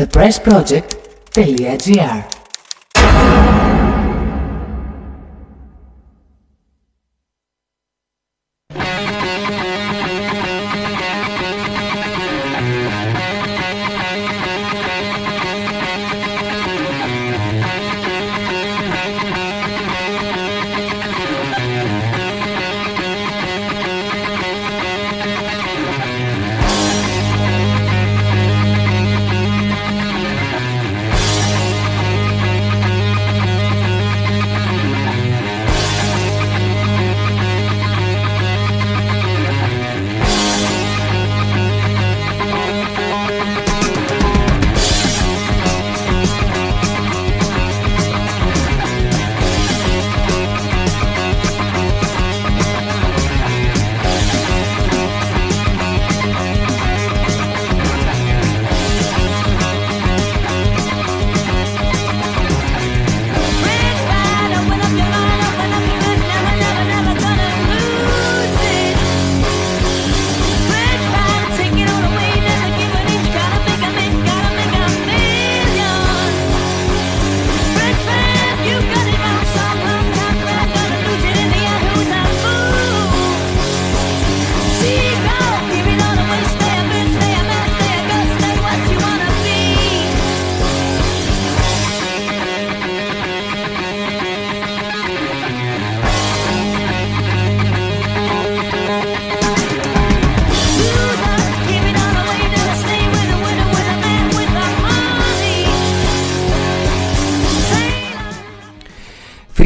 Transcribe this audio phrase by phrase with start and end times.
[0.00, 2.39] thepressproject.gr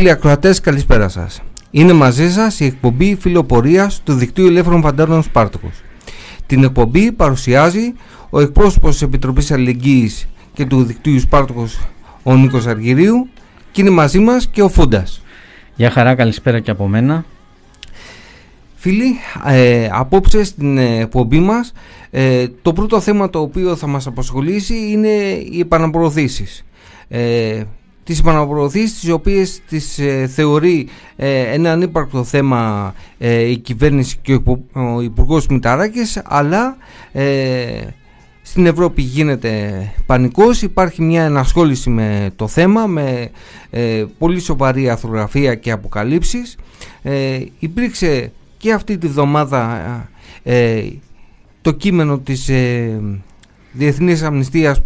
[0.04, 1.42] Φίλοι ακροατές, καλησπέρα σας.
[1.70, 5.70] Είναι μαζί σας η εκπομπή Φιλοπορίας του Δικτύου Ελεύθερων Φαντάρων Σπάρτοκο.
[6.46, 7.94] Την εκπομπή παρουσιάζει
[8.30, 11.68] ο εκπρόσωπος της Επιτροπής Αλληλεγγύης και του Δικτύου Σπάρτοκο,
[12.22, 13.28] ο Νίκος Αργυρίου,
[13.70, 15.22] και είναι μαζί μας και ο Φούντας.
[15.74, 17.24] Γεια χαρά, καλησπέρα και από μένα.
[18.74, 19.16] Φίλοι,
[19.46, 21.72] ε, απόψε στην εκπομπή μας
[22.10, 25.08] ε, το πρώτο θέμα το οποίο θα μας απασχολήσει είναι
[25.50, 26.64] οι επαναπροωθήσεις.
[27.08, 27.62] Ε,
[28.04, 34.34] τις επαναπροωθήσεις τις οποίες τις ε, θεωρεί ε, ένα ανύπαρκτο θέμα ε, η κυβέρνηση και
[34.34, 36.76] ο, ο Υπουργός Μηταράκης αλλά
[38.42, 39.72] στην Ευρώπη γίνεται
[40.06, 43.30] πανικός, υπάρχει μια ενασχόληση με το θέμα με
[44.18, 46.56] πολύ σοβαρή αθρογραφία και αποκαλύψεις.
[47.58, 50.08] Υπήρξε και αυτή τη βδομάδα
[51.62, 52.50] το κείμενο της
[53.72, 54.80] Διεθνής Αμνηστίας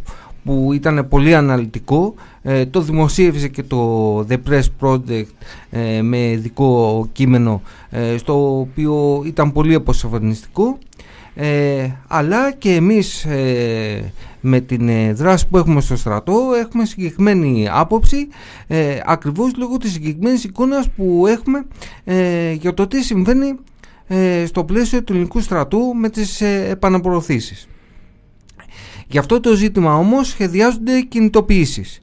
[0.44, 2.14] που ήταν πολύ αναλυτικό
[2.50, 5.26] ε, το δημοσίευσε και το The Press Project
[5.70, 10.78] ε, με δικό κείμενο ε, στο οποίο ήταν πολύ αποσαφανιστικό
[12.06, 13.26] αλλά και εμείς
[14.40, 18.28] με την δράση που έχουμε στο στρατό έχουμε συγκεκριμένη άποψη
[19.04, 21.66] ακριβώς λόγω της συγκεκριμένης εικόνας που έχουμε
[22.58, 23.54] για το τι συμβαίνει
[24.46, 27.68] στο πλαίσιο του ελληνικού στρατού με τις επαναπροωθήσεις.
[29.06, 32.02] Γι' αυτό το ζήτημα όμως σχεδιάζονται κινητοποιήσεις.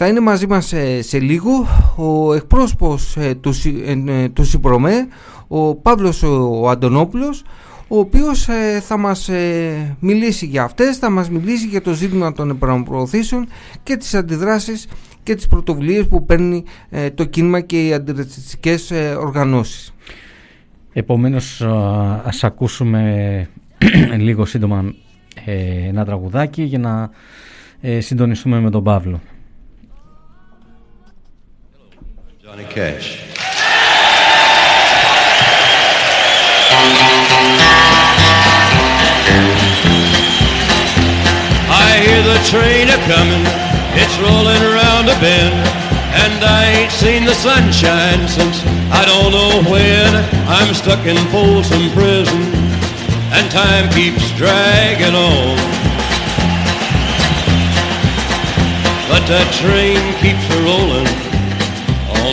[0.00, 1.50] Θα είναι μαζί μας σε, λίγο
[1.96, 3.52] ο εκπρόσωπος ε, του,
[3.86, 5.08] ε, ε, του ΣΥΠΡΟΜΕ,
[5.48, 7.44] ο Παύλος ο Αντωνόπουλος,
[7.88, 8.48] ο οποίος
[8.80, 9.30] θα μας
[9.98, 13.48] μιλήσει για αυτές, θα μας μιλήσει για το ζήτημα των επαναπροωθήσεων
[13.82, 14.86] και τις αντιδράσεις
[15.22, 16.64] και τις πρωτοβουλίες που παίρνει
[17.14, 19.94] το κίνημα και οι αντιρατσιστικές οργανώσεις.
[20.92, 21.62] Επομένως
[22.24, 23.48] ας ακούσουμε
[24.26, 24.94] λίγο σύντομα
[25.88, 27.10] ένα τραγουδάκι για να
[28.00, 29.20] συντονιστούμε με τον Παύλο.
[32.58, 33.22] Johnny Cash.
[41.70, 43.46] I hear the train a coming,
[43.94, 45.54] it's rolling around a bend,
[46.18, 50.14] and I ain't seen the sunshine since I don't know when.
[50.48, 52.42] I'm stuck in Folsom Prison,
[53.34, 55.56] and time keeps dragging on.
[59.08, 61.17] But that train keeps a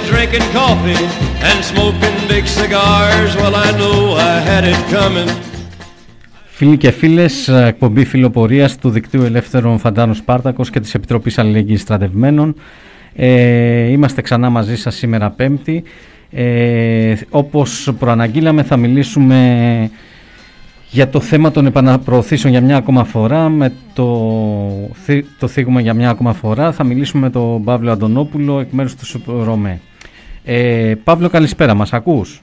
[0.00, 1.04] Probably drinking coffee
[1.48, 3.36] and smoking big cigars.
[3.36, 5.30] Well, I know I had it coming.
[6.46, 12.54] Φίλοι και φίλες, εκπομπή φιλοπορίας του Δικτύου Ελεύθερων Φαντάνου Σπάρτακος και της Επιτροπής Αλληλεγγύης Στρατευμένων.
[13.14, 15.82] Ε, είμαστε ξανά μαζί σας σήμερα Πέμπτη.
[16.30, 19.90] Ε, όπως προαναγγείλαμε θα μιλήσουμε
[20.90, 24.06] για το θέμα των επαναπροωθήσεων για μια ακόμα φορά, με το,
[25.38, 26.72] το θίγουμε για μια ακόμα φορά.
[26.72, 29.80] Θα μιλήσουμε με τον Παύλο Αντωνόπουλο εκ μέρους του ΡΟΜΕ.
[30.52, 32.42] Ε, Παύλο καλησπέρα, μας ακούς;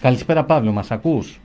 [0.00, 1.40] Καλησπέρα Παύλο, μας ακούς;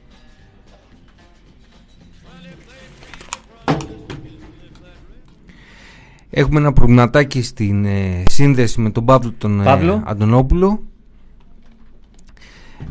[6.30, 10.84] Έχουμε ένα προβληματάκι στην ε, σύνδεση με τον Παύλο τον ε, Αντωνόπουλο.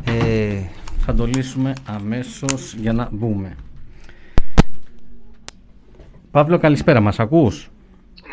[0.05, 0.62] Ε,
[0.99, 3.56] θα το λύσουμε αμέσως για να μπούμε.
[6.31, 7.70] Παύλο καλησπέρα, μας ακούς;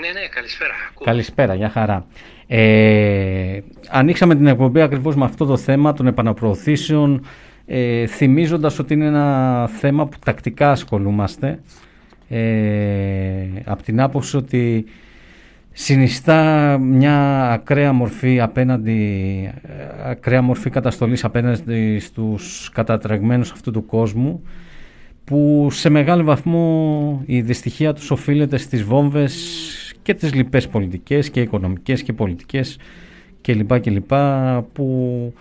[0.04, 0.74] Ναι, ναι, καλησπέρα.
[1.04, 2.06] Καλησπέρα, για χαρά.
[2.48, 3.60] Ε,
[3.90, 7.26] ανοίξαμε την εκπομπή ακριβώς με αυτό το θέμα των επαναπροωθήσεων,
[7.66, 11.60] ε, θυμίζοντας ότι είναι ένα θέμα που τακτικά ασχολούμαστε
[12.30, 12.42] ε,
[13.66, 14.86] από την άποψη ότι
[15.72, 19.52] συνιστά μια ακραία μορφή απέναντι,
[20.04, 24.44] ακραία μορφή καταστολής απέναντι στους κατατρεγμένους αυτού του κόσμου
[25.24, 29.34] που σε μεγάλο βαθμό η δυστυχία τους οφείλεται στις βόμβες
[30.04, 32.78] και τις λοιπές πολιτικές και οικονομικές και πολιτικές
[33.42, 35.34] και λοιπά και λοιπά που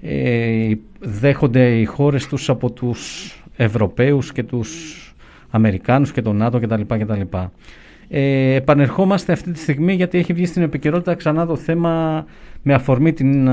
[0.00, 5.14] ε, δέχονται οι χώρες τους από τους Ευρωπαίους και τους
[5.50, 6.80] Αμερικάνους και τον ΝΑΤΟ κτλ.
[6.86, 7.20] κτλ.
[8.08, 12.24] Ε, επανερχόμαστε αυτή τη στιγμή γιατί έχει βγει στην επικαιρότητα ξανά το θέμα
[12.62, 13.48] με αφορμή την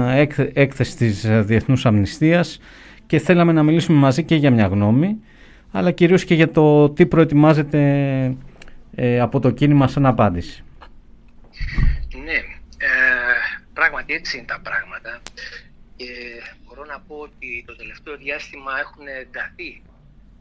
[0.53, 2.59] έκθεση της Διεθνούς Αμνηστίας
[3.05, 5.17] και θέλαμε να μιλήσουμε μαζί και για μια γνώμη
[5.71, 7.79] αλλά κυρίως και για το τι προετοιμάζεται
[8.99, 10.63] ε, από το κίνημα σαν απάντηση.
[12.23, 12.38] Ναι,
[12.77, 12.91] ε,
[13.73, 15.21] πράγματι έτσι είναι τα πράγματα.
[15.95, 16.05] Και
[16.65, 19.81] μπορώ να πω ότι το τελευταίο διάστημα έχουν ενταθεί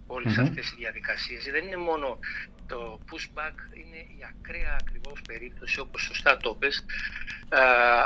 [0.06, 0.42] όλες mm-hmm.
[0.42, 1.44] αυτές οι διαδικασίες.
[1.44, 2.18] Δεν είναι μόνο
[2.66, 6.84] το pushback, είναι η ακραία ακριβώς περίπτωση, όπως σωστά το πες,
[7.48, 7.58] ε,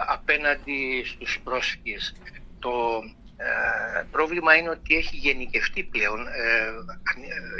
[0.06, 2.16] απέναντι στους πρόσφυγες.
[2.58, 3.02] Το
[3.36, 6.70] ε, πρόβλημα είναι ότι έχει γενικευτεί πλέον, ε,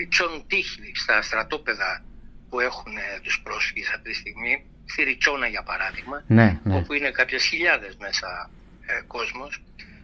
[0.03, 2.05] υψώνουν τύχη στα στρατόπεδα
[2.51, 6.77] που έχουν ε, τους πρόσφυγες αυτή τη στιγμή, στη Ριτσόνα για παράδειγμα, ναι, ναι.
[6.77, 8.51] όπου είναι κάποιες χιλιάδες μέσα
[8.87, 9.63] ε, κόσμος,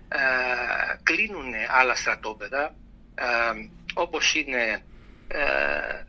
[0.08, 0.19] ε,
[1.02, 2.75] κλείνουν άλλα στρατόπεδα,
[3.14, 4.82] ε, όπως είναι
[5.28, 6.04] ε,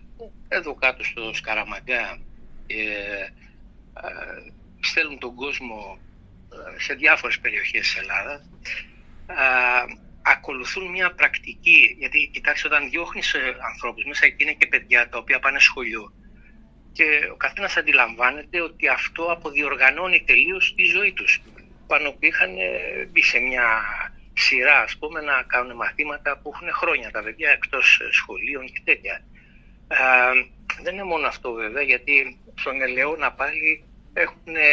[0.47, 2.19] εδώ κάτω στο Σκαραμαγκά
[2.67, 5.99] ε, ε, στέλνουν τον κόσμο
[6.75, 8.49] ε, σε διάφορες περιοχές της Ελλάδας
[10.21, 13.35] ακολουθούν μια πρακτική γιατί κοιτάξτε όταν διώχνεις
[13.71, 16.13] ανθρώπους μέσα εκεί είναι και παιδιά τα οποία πάνε σχολείο
[16.97, 21.41] και ο καθένας αντιλαμβάνεται ότι αυτό αποδιοργανώνει τελείως τη ζωή τους
[21.87, 22.51] πάνω που είχαν
[23.11, 23.65] μπει σε μια
[24.33, 29.21] σειρά ας πούμε να κάνουν μαθήματα που έχουν χρόνια τα παιδιά εκτός σχολείων και τέτοια.
[29.87, 29.97] Ε,
[30.83, 34.71] δεν είναι μόνο αυτό βέβαια γιατί στον Ελαιώνα πάλι έχουν ε,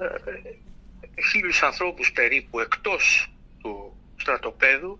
[0.00, 3.32] ε, χίλιους ανθρώπους περίπου εκτός
[3.62, 4.98] του στρατοπέδου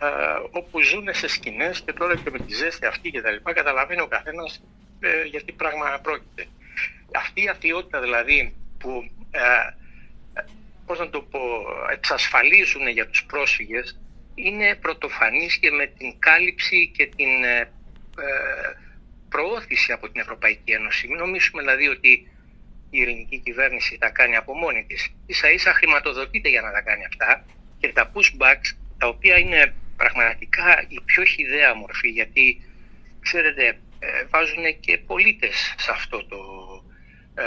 [0.00, 0.06] ε,
[0.50, 4.00] όπου ζουν σε σκηνές και τώρα και με τη ζέστη αυτή και τα λοιπά καταλαβαίνει
[4.00, 4.62] ο καθένας
[5.00, 6.46] ε, γιατί πράγμα πρόκειται.
[7.14, 9.10] Αυτή η αθλειότητα δηλαδή που
[10.86, 11.40] πώς να το πω,
[11.92, 14.00] εξασφαλίζουν για τους πρόσφυγες
[14.34, 17.68] είναι πρωτοφανής και με την κάλυψη και την ε, ε,
[19.28, 21.08] προώθηση από την Ευρωπαϊκή Ένωση.
[21.08, 22.30] Μην νομίζουμε δηλαδή ότι
[22.90, 25.08] η ελληνική κυβέρνηση τα κάνει από μόνη της.
[25.26, 27.44] Ίσα ίσα χρηματοδοτείται για να τα κάνει αυτά
[27.78, 32.62] και τα pushbacks τα οποία είναι πραγματικά η πιο χιδέα μορφή γιατί
[33.20, 33.78] ξέρετε ε,
[34.30, 36.38] βάζουν και πολίτες σε αυτό το
[37.34, 37.44] ε,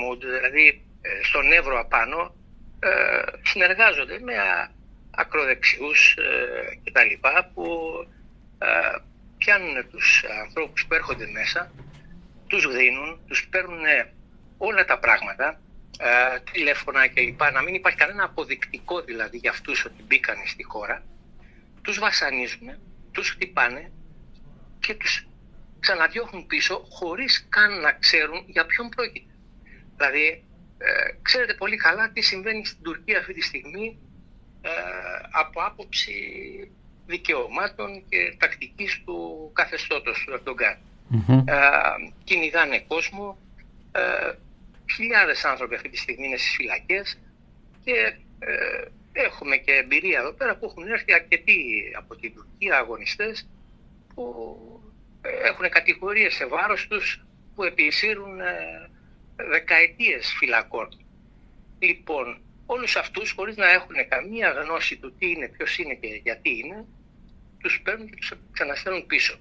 [0.00, 0.84] mood, δηλαδή
[1.22, 2.34] στον Εύρο απάνω
[2.80, 4.34] ε, συνεργάζονται με
[5.10, 7.28] ακροδεξιούς ε, κτλ.
[7.54, 7.66] που
[8.58, 8.98] ε,
[9.38, 11.72] πιάνουν τους ανθρώπους που έρχονται μέσα,
[12.46, 13.84] τους δίνουν, τους παίρνουν
[14.58, 15.60] όλα τα πράγματα,
[15.98, 17.40] ε, τηλέφωνα κλπ.
[17.52, 21.02] Να μην υπάρχει κανένα αποδεικτικό δηλαδή για αυτούς ότι μπήκαν στη χώρα,
[21.82, 22.68] τους βασανίζουν,
[23.12, 23.92] τους χτυπάνε
[24.80, 25.26] και τους
[25.82, 29.32] ξαναδιώχνουν πίσω χωρίς καν να ξέρουν για ποιον πρόκειται.
[29.96, 30.44] Δηλαδή
[30.78, 33.98] ε, ξέρετε πολύ καλά τι συμβαίνει στην Τουρκία αυτή τη στιγμή
[34.62, 34.70] ε,
[35.30, 36.14] από άποψη
[37.06, 40.76] δικαιωμάτων και τακτικής του καθεστώτος του Ερντογκάν.
[41.12, 41.42] Mm-hmm.
[41.46, 41.58] Ε,
[42.24, 43.38] κυνηγάνε κόσμο,
[43.92, 44.34] ε,
[44.94, 47.18] χιλιάδες άνθρωποι αυτή τη στιγμή είναι στις φυλακές
[47.84, 47.92] και
[48.38, 51.60] ε, έχουμε και εμπειρία εδώ πέρα που έχουν έρθει αρκετοί
[51.96, 53.48] από την Τουρκία αγωνιστές
[54.14, 54.24] που
[55.22, 57.24] έχουν κατηγορίες σε βάρος τους
[57.54, 58.90] που επισύρουν ε,
[59.36, 60.88] δεκαετίες φυλακών.
[61.78, 66.58] Λοιπόν, όλους αυτούς χωρίς να έχουν καμία γνώση του τι είναι, ποιος είναι και γιατί
[66.58, 66.86] είναι,
[67.62, 69.38] τους παίρνουν και τους ξαναστέλνουν πίσω.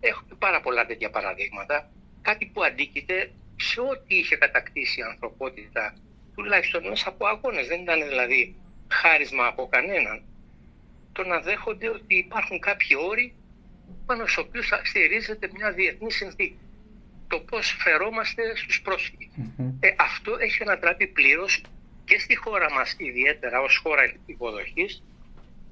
[0.00, 1.90] Έχουμε πάρα πολλά τέτοια παραδείγματα.
[2.22, 5.94] Κάτι που αντίκειται σε ό,τι είχε κατακτήσει η ανθρωπότητα,
[6.34, 7.66] τουλάχιστον μέσα από αγώνες.
[7.66, 8.56] Δεν ήταν δηλαδή
[8.88, 10.22] χάρισμα από κανέναν.
[11.12, 13.34] Το να δέχονται ότι υπάρχουν κάποιοι όροι
[14.06, 16.58] πάνω στους οποίους θα στηρίζεται μια διεθνή συνθήκη.
[17.28, 19.30] Το πώς φερόμαστε στους προσφυγες
[19.80, 21.62] Ε, αυτό έχει ανατράπει πλήρως
[22.04, 25.02] και στη χώρα μας ιδιαίτερα ως χώρα υποδοχής,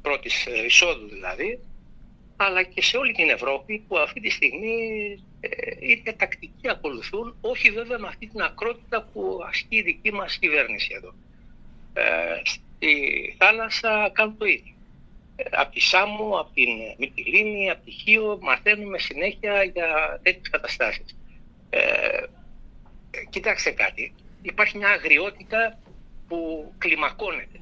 [0.02, 1.58] πρώτης ε, εισόδου δηλαδή,
[2.36, 4.76] αλλά και σε όλη την Ευρώπη που αυτή τη στιγμή
[5.40, 5.48] ε,
[5.80, 10.92] είτε τακτική ακολουθούν, όχι βέβαια με αυτή την ακρότητα που ασκεί η δική μας κυβέρνηση
[10.96, 11.14] εδώ.
[11.92, 12.02] Ε,
[12.42, 12.92] στη
[13.38, 14.71] θάλασσα κάνουν το ίδιο.
[15.42, 16.68] Ε, από τη Σάμο, από την
[16.98, 21.16] Μυτιλίνη, από τη Χίο, μαθαίνουμε συνέχεια για τέτοιες καταστάσεις.
[21.70, 21.80] Ε,
[23.30, 25.78] κοιτάξτε κάτι, υπάρχει μια αγριότητα
[26.28, 27.60] που κλιμακώνεται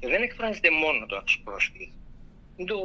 [0.00, 1.90] και δεν εκφράζεται μόνο το τους πρόσφυγες.
[2.56, 2.78] Δεν το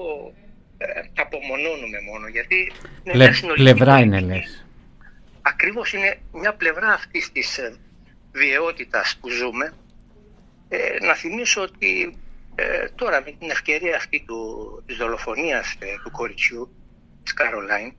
[0.78, 2.72] ε, απομονώνουμε μόνο, γιατί
[3.04, 4.66] είναι Πλε, πλευρά είναι λες.
[5.42, 7.76] Ακριβώς είναι μια πλευρά αυτής της ε,
[8.32, 9.74] βιαιότητας που ζούμε.
[10.70, 12.18] Ε, να θυμίσω ότι
[12.56, 16.76] ε, τώρα με την ευκαιρία αυτή του, της δολοφονίας ε, του κοριτσιού,
[17.24, 17.94] της Καρολάιν,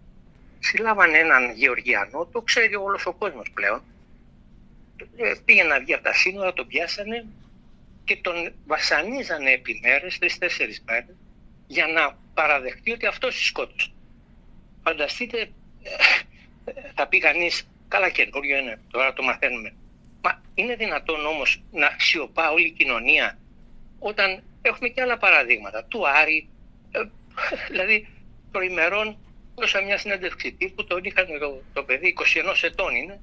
[0.58, 3.82] συλλάβανε έναν Γεωργιανό, το ξέρει όλος ο κόσμος πλέον.
[5.16, 7.26] Ε, πήγε να βγει από τα σύνορα, τον πιάσανε
[8.04, 11.16] και τον βασανίζανε επί μέρες, τρεις-τέσσερις μέρες,
[11.66, 13.92] για να παραδεχτεί ότι αυτός τη σκότωσε.
[14.82, 19.74] Φανταστείτε, ε, θα πει κανείς, καλά καινούριο είναι, τώρα το μαθαίνουμε.
[20.22, 23.38] Μα είναι δυνατόν όμως να σιωπά όλη η κοινωνία
[24.06, 25.84] όταν έχουμε και άλλα παραδείγματα.
[25.84, 26.48] Του Άρη,
[26.90, 26.98] ε,
[27.70, 28.08] δηλαδή
[28.50, 29.18] προημερών
[29.54, 33.20] δώσα μια συνέντευξη τύπου, τον είχαν το, το παιδί 21 ετών είναι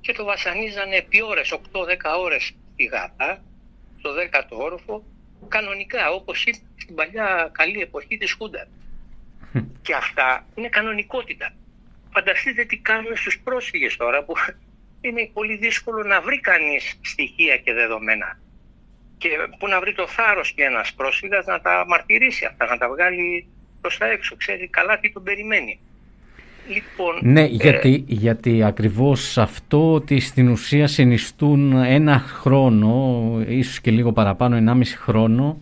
[0.00, 1.86] και το βασανίζανε επί ώρες, 8-10
[2.18, 3.42] ώρες στη γάτα,
[3.98, 5.04] στο 10ο όροφο,
[5.48, 8.68] κανονικά όπως ήταν στην παλιά καλή εποχή της Χούντα.
[9.82, 11.54] και αυτά είναι κανονικότητα.
[12.12, 14.34] Φανταστείτε τι κάνουν στους πρόσφυγες τώρα που
[15.06, 18.38] είναι πολύ δύσκολο να βρει κανείς στοιχεία και δεδομένα
[19.18, 22.88] και που να βρει το θάρρος και ένας πρόσφυγας να τα μαρτυρήσει αυτά, να τα
[22.88, 23.46] βγάλει
[23.80, 24.36] προς τα έξω.
[24.36, 25.78] Ξέρει καλά τι τον περιμένει.
[26.68, 33.90] Λοιπόν, ναι, ε, γιατί, γιατί ακριβώς αυτό ότι στην ουσία συνιστούν ένα χρόνο, ίσως και
[33.90, 35.58] λίγο παραπάνω, ενάμιση χρόνο,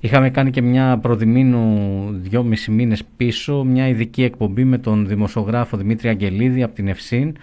[0.00, 6.08] είχαμε κάνει και μια προδημήνου δυόμιση μήνες πίσω, μια ειδική εκπομπή με τον δημοσιογράφο Δημήτρη
[6.08, 7.36] Αγγελίδη από την Ευσύν,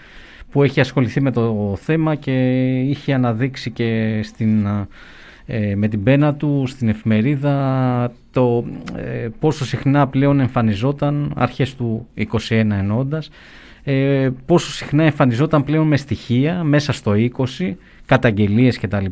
[0.51, 2.31] που έχει ασχοληθεί με το θέμα και
[2.79, 4.67] είχε αναδείξει και στην
[5.49, 12.07] ε, με την πένα του στην εφημερίδα το ε, πόσο συχνά πλέον εμφανιζόταν, αρχές του
[12.17, 13.29] 21 εννοώντας,
[13.83, 17.75] ε, πόσο συχνά εμφανιζόταν πλέον με στοιχεία μέσα στο 20,
[18.05, 19.05] καταγγελίες κτλ.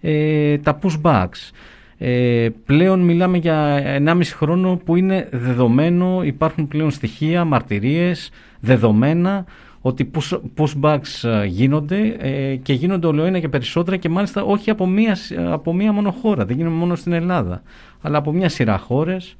[0.00, 1.50] Ε, τα pushbacks.
[1.98, 9.44] Ε, πλέον μιλάμε για 1,5 χρόνο που είναι δεδομένο, υπάρχουν πλέον στοιχεία, μαρτυρίες, δεδομένα
[9.80, 10.10] ότι
[10.56, 15.16] pushbacks ε, γίνονται ε, και γίνονται όλο ένα και περισσότερα και μάλιστα όχι από μία,
[15.36, 17.62] από μία μόνο χώρα, δεν γίνονται μόνο στην Ελλάδα,
[18.00, 19.36] αλλά από μια σειρά χώρες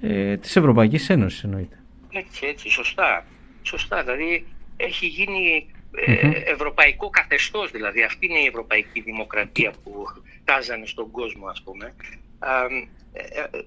[0.00, 1.78] ε, της Ευρωπαϊκής Ένωσης εννοείται.
[2.12, 3.24] Έτσι, έτσι, σωστά.
[3.62, 5.66] Σωστά, δηλαδή έχει γίνει
[6.06, 10.04] ε, ευρωπαϊκό καθεστώς, δηλαδή αυτή είναι η ευρωπαϊκή δημοκρατία που
[10.44, 11.94] τάζανε στον κόσμο ας πούμε.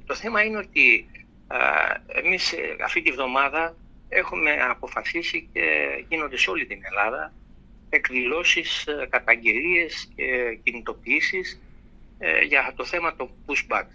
[0.06, 1.06] το θέμα είναι ότι
[2.24, 3.76] εμείς αυτή τη βδομάδα
[4.14, 5.64] έχουμε αποφασίσει και
[6.08, 7.34] γίνονται σε όλη την Ελλάδα
[7.90, 11.62] εκδηλώσεις, ε, καταγγελίες και κινητοποιήσεις
[12.20, 13.86] ε, για το θέμα των pushback.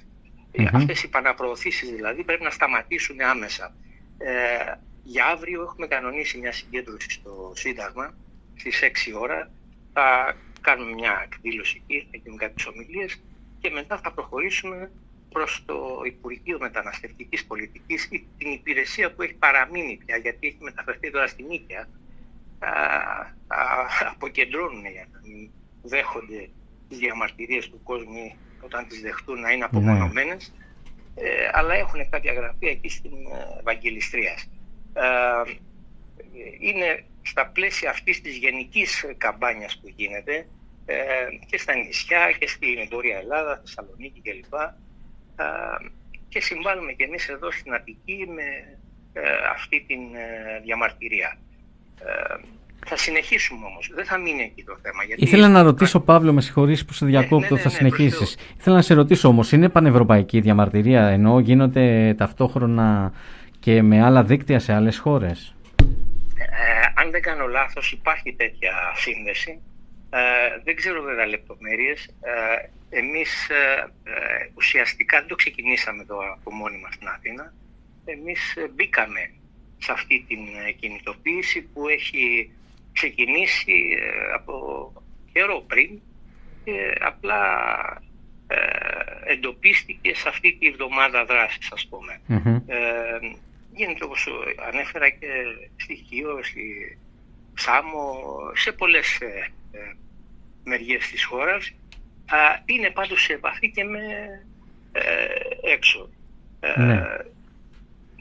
[0.52, 3.74] mm Αυτές οι παναπροωθήσεις δηλαδή πρέπει να σταματήσουν άμεσα.
[4.18, 8.14] Ε, για αύριο έχουμε κανονίσει μια συγκέντρωση στο Σύνταγμα
[8.56, 9.50] στις 6 ώρα.
[9.92, 13.20] Θα κάνουμε μια εκδήλωση εκεί, θα γίνουν κάποιες ομιλίες
[13.60, 14.90] και μετά θα προχωρήσουμε
[15.36, 21.10] προς το Υπουργείο Μεταναστευτικής Πολιτικής ή την υπηρεσία που έχει παραμείνει πια, γιατί έχει μεταφερθεί
[21.10, 21.88] τώρα στην Νίκαια,
[24.12, 25.50] αποκεντρώνουν για να μην
[25.82, 26.48] δέχονται
[26.88, 29.64] τις διαμαρτυρίες του κόσμου όταν τις δεχτούν να είναι ναι.
[29.64, 30.54] απομονωμένες,
[31.14, 34.38] ε, αλλά έχουν κάποια γραφεία εκεί στην ε, Ευαγγελιστρία.
[34.92, 35.52] Ε,
[36.60, 40.46] είναι στα πλαίσια αυτής της γενικής καμπάνιας που γίνεται
[40.86, 40.96] ε,
[41.46, 44.54] και στα νησιά και στην Βόρεια Ελλάδα, Θεσσαλονίκη κλπ
[46.28, 48.42] και συμβάλλουμε και εμείς εδώ στην Αττική με
[49.12, 49.20] ε,
[49.54, 51.38] αυτή την ε, διαμαρτυρία.
[52.00, 52.34] Ε,
[52.86, 55.04] Θα συνεχίσουμε όμως, δεν θα μείνει εκεί το θέμα.
[55.04, 55.24] Γιατί...
[55.24, 58.36] Ήθελα να ρωτήσω, Παύλο, με συγχωρείς που σε διακόπτω, ναι, ναι, θα ναι, συνεχίσεις.
[58.58, 63.12] Ήθελα να σε ρωτήσω όμως, είναι πανευρωπαϊκή διαμαρτυρία, ενώ γίνονται ταυτόχρονα
[63.60, 65.54] και με άλλα δίκτυα σε άλλες χώρες;
[66.38, 69.60] Ε, αν δεν κάνω λάθος υπάρχει τέτοια σύνδεση.
[70.10, 72.06] Ε, δεν ξέρω βέβαια λεπτομέρειες.
[72.06, 77.54] Ε, εμείς ε, ε, ουσιαστικά δεν το ξεκινήσαμε εδώ από μόνοι μας στην Αθήνα.
[78.04, 79.30] Εμείς ε, μπήκαμε
[79.78, 82.50] σε αυτή την ε, κινητοποίηση που έχει
[82.92, 84.54] ξεκινήσει ε, από
[85.32, 86.00] καιρό πριν
[86.64, 87.42] και απλά
[88.46, 92.20] ε, εντοπίστηκε σε αυτή τη εβδομάδα δράσης ας πούμε.
[92.26, 92.56] Μμμ.
[92.66, 93.36] Ε,
[93.72, 94.28] γίνεται όπως
[94.68, 95.26] ανέφερα και
[95.76, 96.98] στοιχείο, στη
[97.58, 98.22] Σάμο,
[98.54, 99.94] σε πολλές ε, ε,
[100.64, 101.72] μεριές της χώρας.
[102.26, 104.00] Α, είναι πάντως σε επαφή και με
[104.92, 106.10] ε, έξω.
[106.60, 106.94] Ε, Ναι.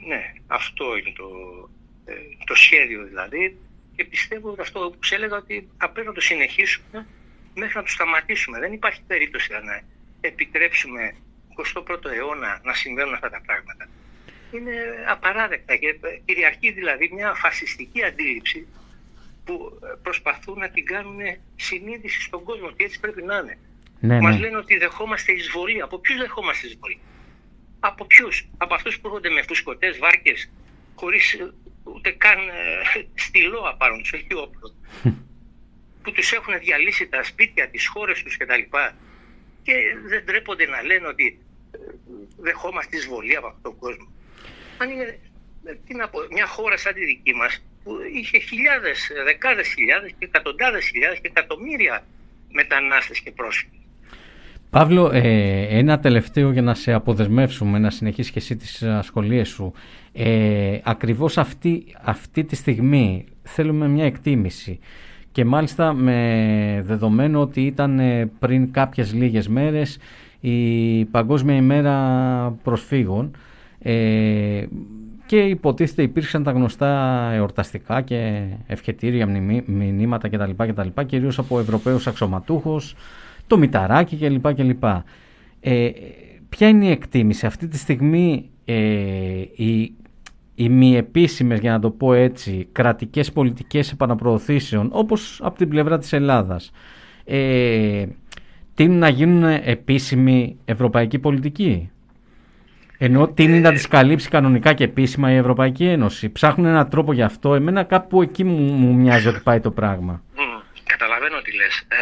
[0.06, 1.28] ναι, αυτό είναι το,
[2.04, 2.12] ε,
[2.44, 3.58] το σχέδιο δηλαδή
[3.96, 7.06] και πιστεύω ότι αυτό που σε έλεγα ότι θα πρέπει να το συνεχίσουμε
[7.54, 8.58] μέχρι να το σταματήσουμε.
[8.58, 9.82] Δεν υπάρχει περίπτωση να
[10.20, 11.14] επιτρέψουμε
[11.74, 13.88] 21ο αιώνα να συμβαίνουν αυτά τα πράγματα.
[14.52, 14.74] Είναι
[15.08, 18.66] απαράδεκτα και κυριαρχεί δηλαδή μια φασιστική αντίληψη
[19.46, 21.20] που ε, προσπαθούν να την κάνουν
[21.56, 23.58] συνείδηση στον κόσμο ότι έτσι πρέπει να είναι.
[24.00, 24.40] Ναι, Μας ναι.
[24.40, 25.80] λένε ότι δεχόμαστε εισβολή.
[25.82, 26.98] Από ποιους δεχόμαστε εισβολή;
[27.80, 30.50] Από ποιους; Από αυτούς που έρχονται με φουσκωτές βάρκες
[30.94, 31.52] χωρίς ε,
[31.84, 34.74] ούτε καν ε, στυλό απάρουν τους, όχι όπλο.
[36.02, 38.62] που τους έχουν διαλύσει τα σπίτια, τις χώρες τους κτλ.
[39.62, 39.72] Και
[40.08, 41.38] δεν τρέπονται να λένε ότι
[41.70, 41.78] ε,
[42.36, 44.08] δεχόμαστε εισβολή από αυτόν τον κόσμο.
[44.78, 45.18] Αν είναι ε,
[45.86, 50.10] τι να πω, μια χώρα σαν τη δική μας που είχε χιλιάδες, ε, δεκάδες χιλιάδες
[50.18, 52.04] και εκατοντάδες χιλιάδες και εκατομμύρια
[52.52, 53.80] μετανάστες και πρόσφυγες.
[54.70, 59.72] Παύλο, ε, ένα τελευταίο για να σε αποδεσμεύσουμε, να συνεχίσεις και εσύ τις ασχολίες σου.
[60.12, 64.80] Ε, ακριβώς αυτή, αυτή τη στιγμή θέλουμε μια εκτίμηση
[65.36, 69.98] και μάλιστα με δεδομένο ότι ήταν ε, πριν κάποιες λίγες μέρες
[70.40, 73.36] η Παγκόσμια ημέρα προσφύγων
[73.78, 74.64] ε,
[75.26, 80.50] και υποτίθεται υπήρξαν τα γνωστά εορταστικά και ευχετήρια μνημεί- μηνύματα κτλ.
[80.56, 82.94] κτλ κυρίως από Ευρωπαίους αξιωματούχους,
[83.46, 84.54] το Μηταράκι κλπ.
[84.54, 84.84] κλπ.
[85.60, 85.90] Ε,
[86.48, 88.74] ποια είναι η εκτίμηση; Αυτή τη στιγμή ε,
[89.54, 89.94] οι,
[90.54, 95.98] οι μη επίσημες, για να το πω έτσι, κρατικές πολιτικές επαναπροωθήσεων, όπως από την πλευρά
[95.98, 96.70] της Ελλάδας,
[97.24, 98.06] ε,
[98.74, 101.90] τείνουν να γίνουν επίσημη ευρωπαϊκή πολιτική.
[102.98, 106.30] Ενώ τίνει να τις καλύψει κανονικά και επίσημα η Ευρωπαϊκή Ένωση.
[106.30, 107.54] Ψάχνουν έναν τρόπο γι' αυτό.
[107.54, 110.22] Εμένα κάπου εκεί μου, μου μοιάζει ότι πάει το πράγμα.
[110.36, 111.78] Μμμ, καταλαβαίνω τι λες.
[111.88, 111.98] Ε,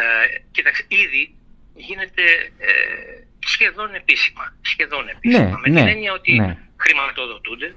[0.51, 1.35] κοίταξε, ήδη
[1.73, 2.23] γίνεται
[2.57, 2.71] ε,
[3.39, 4.53] σχεδόν επίσημα.
[4.61, 5.43] Σχεδόν επίσημα.
[5.43, 6.57] Ναι, με ναι, την έννοια ότι ναι.
[6.77, 7.75] χρηματοδοτούνται,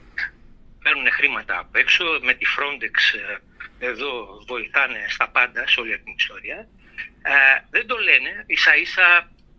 [0.83, 4.11] παίρνουν χρήματα απ' έξω, με τη Frontex ε, εδώ
[4.47, 6.59] βοηθάνε στα πάντα σε όλη την ιστορία.
[7.23, 7.35] Ε,
[7.71, 9.09] δεν το λένε, ίσα ίσα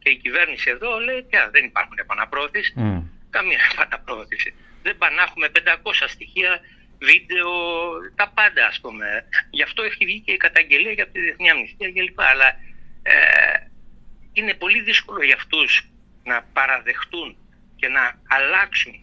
[0.01, 2.73] και η κυβέρνηση εδώ λέει πια δεν υπάρχουν επαναπρόθεση.
[2.75, 3.01] Μμ.
[3.29, 4.55] Καμία επαναπρόθεση.
[4.81, 6.59] Δεν πανάχουμε 500 στοιχεία,
[6.99, 7.51] βίντεο,
[8.15, 9.25] τα πάντα ας πούμε.
[9.49, 12.21] Γι' αυτό έχει βγει και η καταγγελία για τη Διεθνή Αμνηστία κλπ.
[12.21, 12.47] Αλλά
[13.03, 13.13] ε,
[14.33, 15.89] είναι πολύ δύσκολο για αυτούς
[16.23, 17.37] να παραδεχτούν
[17.75, 18.93] και να αλλάξουν,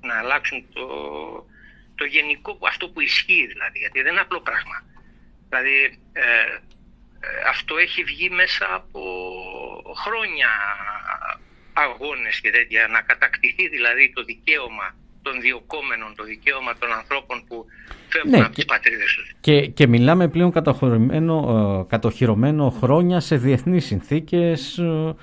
[0.00, 0.86] να αλλάξουν το,
[1.94, 3.78] το γενικό, αυτό που ισχύει δηλαδή.
[3.78, 4.84] Γιατί δεν είναι απλό πράγμα.
[5.48, 6.22] Δηλαδή ε,
[7.24, 9.02] ε, αυτό έχει βγει μέσα από
[10.04, 10.50] χρόνια
[11.86, 17.66] αγώνες και τέτοια, να κατακτηθεί δηλαδή το δικαίωμα των διοκόμενων, το δικαίωμα των ανθρώπων που
[18.08, 19.32] φεύγουν Ναι, από και- τις πατρίδες τους.
[19.40, 21.36] Και, και μιλάμε πλέον κατοχυρωμένο,
[21.86, 25.14] ε, κατοχυρωμένο χρόνια σε διεθνείς συνθήκες ε,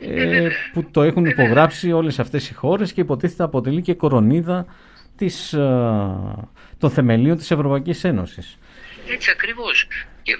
[0.00, 4.66] ε, που το έχουν υπογράψει όλες αυτές οι χώρες και υποτίθεται αποτελεί και κορονίδα
[5.16, 5.58] της, ε,
[6.78, 8.58] των θεμελίων της Ευρωπαϊκής Ένωσης.
[9.08, 9.86] Έτσι ακριβώς.
[10.22, 10.36] Και ε,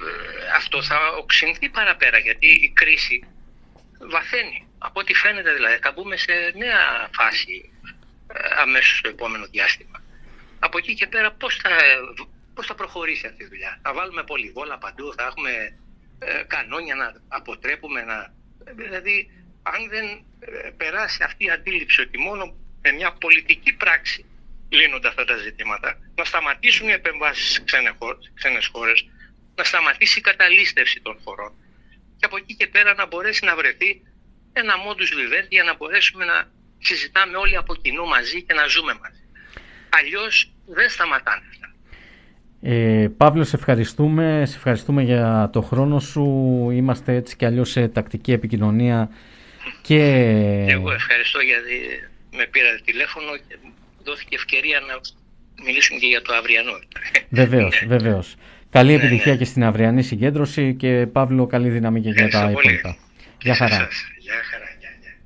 [0.56, 3.24] αυτό θα οξυνθεί παραπέρα γιατί η κρίση
[4.10, 4.66] βαθαίνει.
[4.84, 7.72] Από ό,τι φαίνεται δηλαδή θα μπούμε σε νέα φάση
[8.26, 10.02] ε, αμέσως στο επόμενο διάστημα.
[10.58, 11.70] Από εκεί και πέρα πώς θα,
[12.54, 15.78] πώς θα προχωρήσει αυτή η δουλειά; Θα βάλουμε πολυβόλα παντού, θα έχουμε
[16.18, 18.34] ε, κανόνια να αποτρέπουμε να...
[18.74, 19.30] Δηλαδή
[19.62, 20.06] αν δεν
[20.40, 24.24] ε, περάσει αυτή η αντίληψη ότι μόνο με μια πολιτική πράξη
[24.68, 29.08] λύνονται αυτά τα ζητήματα, να σταματήσουν οι επεμβάσεις σε ξένες χώρες, ξένες χώρες,
[29.54, 31.52] να σταματήσει η καταλήστευση των χωρών
[32.22, 34.02] και από εκεί και πέρα να μπορέσει να βρεθεί
[34.52, 38.92] ένα modus vivendi για να μπορέσουμε να συζητάμε όλοι από κοινού μαζί και να ζούμε
[39.02, 39.20] μαζί.
[39.88, 41.66] Αλλιώς δεν σταματάνε αυτά.
[42.64, 44.42] Ε, Παύλο, σε ευχαριστούμε.
[44.46, 46.24] Σε ευχαριστούμε για το χρόνο σου.
[46.72, 49.08] Είμαστε έτσι κι αλλιώς σε τακτική επικοινωνία
[49.82, 49.98] και...
[50.68, 51.74] Εγώ ευχαριστώ γιατί
[52.36, 53.72] με πήρατε τηλέφωνο και μου
[54.04, 55.00] δόθηκε ευκαιρία να
[55.64, 56.72] μιλήσουμε και για το αυριανό.
[57.28, 57.86] Βεβαίως, Ναι.
[57.96, 58.34] βεβαίως.
[58.70, 62.96] Καλή επιτυχία και στην αυριανή συγκέντρωση και Παύλο καλή δύναμη και για τα υπόλοιπα.
[63.42, 63.88] Γεια χαρά.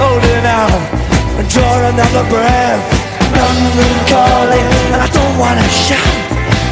[0.00, 0.80] holding out
[1.50, 2.84] Draw another breath.
[3.34, 6.16] London calling And I don't wanna shout.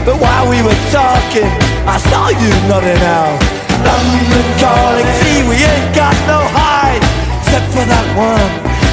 [0.06, 1.50] But while we were talking
[1.84, 3.38] I saw you nodding out.
[3.82, 7.02] London calling See we ain't got no hide
[7.42, 8.50] Except for that one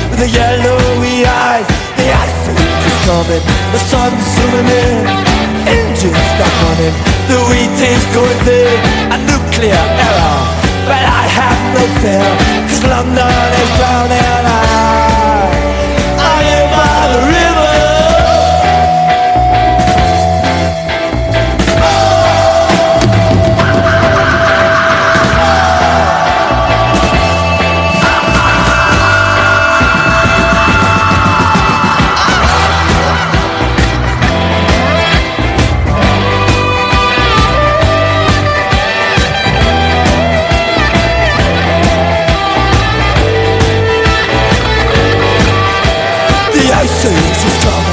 [0.10, 1.68] With the yellowy eyes.
[2.00, 3.44] The ice is coming
[3.74, 5.06] The sun's zooming in
[5.70, 6.96] Engines stop running
[7.30, 8.80] The wheat is going thin
[9.14, 10.45] A nuclear error.
[10.86, 12.30] But I have no fear
[12.70, 15.52] Cause London is drowning out
[16.22, 17.45] I am by the river
[46.86, 47.85] Γεια χαρά.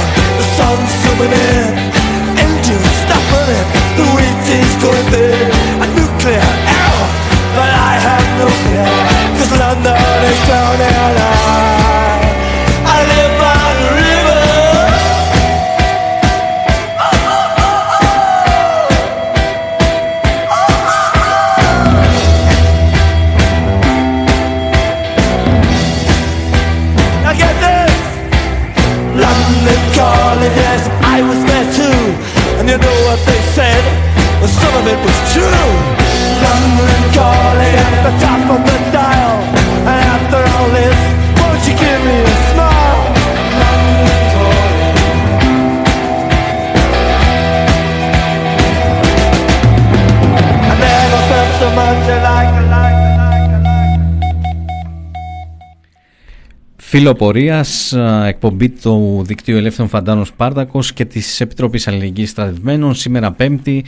[56.95, 57.93] Φιλοπορίας,
[58.25, 63.81] εκπομπή του Δικτύου Ελεύθερων Φαντάνων Σπάρτακος και της Επιτροπής Αλληλεγγύης Στρατευμένων σήμερα 5η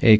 [0.00, 0.16] 24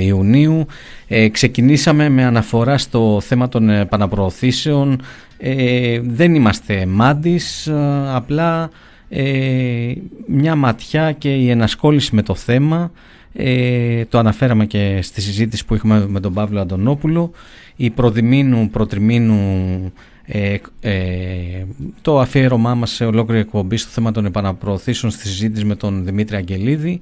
[0.00, 0.66] Ιουνίου.
[1.06, 5.00] Ε, ξεκινήσαμε με αναφορά στο θέμα των επαναπροωθήσεων.
[5.38, 7.70] Ε, δεν είμαστε μάντις,
[8.14, 8.70] απλά
[9.08, 9.92] ε,
[10.26, 12.90] μια ματιά και η ενασχόληση με το θέμα.
[13.32, 17.30] Ε, το αναφέραμε και στη συζήτηση που είχαμε με τον Παύλο Αντωνόπουλο.
[17.76, 19.92] Η προδημήνου, προτριμήνου
[20.26, 21.64] ε, ε,
[22.02, 26.36] το αφιέρωμά μας σε ολόκληρη εκπομπή στο θέμα των επαναπροωθήσεων στη συζήτηση με τον Δημήτρη
[26.36, 27.00] Αγγελίδη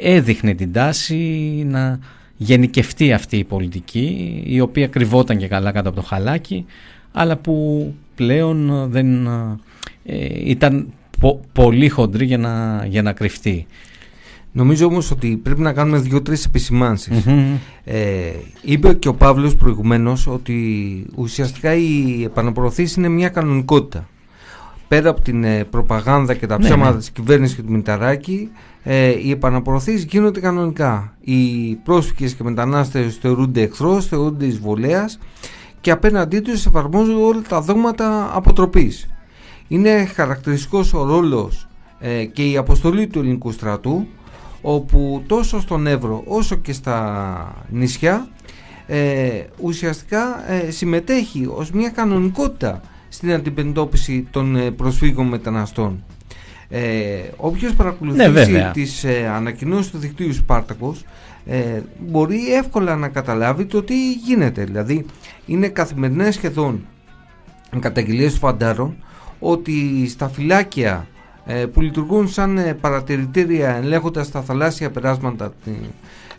[0.00, 1.16] έδειχνε την τάση
[1.66, 1.98] να
[2.36, 6.64] γενικευτεί αυτή η πολιτική η οποία κρυβόταν και καλά κάτω από το χαλάκι
[7.12, 9.26] αλλά που πλέον δεν
[10.04, 10.92] ε, ήταν
[11.52, 13.66] πολύ χοντρή για να, για να κρυφτεί.
[14.52, 16.48] Νομίζω όμως ότι πρέπει να κάνουμε δύο-τρεις
[17.84, 18.32] Ε,
[18.62, 24.08] είπε και ο Παύλος προηγουμένως ότι ουσιαστικά η επαναπροωθήση είναι μια κανονικότητα.
[24.88, 26.98] Πέρα από την ε, προπαγάνδα και τα ναι, ψέματα ναι.
[26.98, 28.50] της κυβέρνησης και του Μηταράκη,
[28.82, 31.16] ε, οι επαναπροωθήσεις γίνονται κανονικά.
[31.20, 35.18] Οι πρόσφυγες και μετανάστες θεωρούνται εχθρός, θεωρούνται εισβολέας
[35.80, 39.08] και απέναντί τους εφαρμόζουν όλα τα δόγματα αποτροπής.
[39.68, 44.06] Είναι χαρακτηριστικός ο ρόλος ε, και η αποστολή του ελληνικού στρατού
[44.70, 48.28] όπου τόσο στον Εύρο όσο και στα νησιά
[48.86, 56.04] ε, ουσιαστικά ε, συμμετέχει ως μια κανονικότητα στην αντιμετώπιση των ε, προσφύγων μεταναστών.
[56.68, 56.82] Ε,
[57.36, 61.04] όποιος παρακολουθήσει Ναι, τις ε, ανακοινώσεις του δικτύου Σπάρτακος
[61.46, 64.64] ε, μπορεί εύκολα να καταλάβει το τι γίνεται.
[64.64, 65.06] Δηλαδή
[65.46, 66.86] είναι καθημερινές σχεδόν
[67.80, 68.96] καταγγελίες του φαντάρων
[69.38, 71.17] ότι στα φυλάκια ε,
[71.72, 75.52] που λειτουργούν σαν ε, παρατηρητήρια ελέγχοντας τα θαλάσσια περάσματα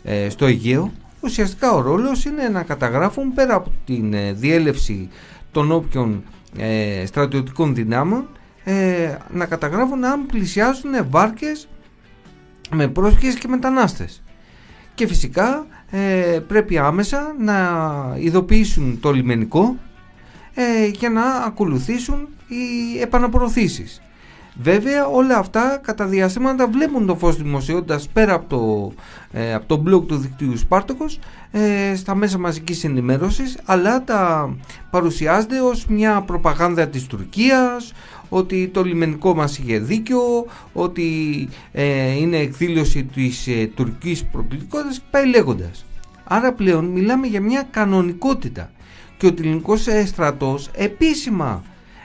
[0.02, 0.92] ε, στο Αιγαίο.
[1.20, 5.08] Ουσιαστικά ο ρόλος είναι να καταγράφουν πέρα από την διέλευση
[5.52, 6.22] των όποιων
[7.04, 8.28] στρατιωτικών δυνάμεων
[9.30, 11.68] να καταγράφουν αν πλησιάζουν βάρκες
[12.70, 14.22] με πρόσφυγες και μετανάστες.
[14.94, 15.66] Και φυσικά
[16.46, 17.56] πρέπει άμεσα να
[18.18, 19.76] ειδοποιήσουν το λιμενικό
[20.92, 24.00] για να ακολουθήσουν οι επαναπροωθήσεις
[24.54, 28.92] Βέβαια όλα αυτά κατά διαστήματα βλέπουν το φως δημοσιότητας πέρα από το,
[29.40, 31.18] ε, από το blog του δικτύου Σπάρτοκος
[31.50, 34.54] ε, στα μέσα μαζικής ενημέρωσης αλλά τα
[34.90, 37.92] παρουσιάζεται ως μια προπαγάνδα της Τουρκίας
[38.28, 41.08] ότι το λιμενικό μας είχε δίκιο ότι
[41.72, 45.84] ε, είναι εκδήλωση της ε, τουρκικής προκλητικότητας και πάει λέγοντας.
[46.24, 48.70] Άρα πλέον μιλάμε για μια κανονικότητα
[49.16, 51.62] και ο ελληνικός στρατός επίσημα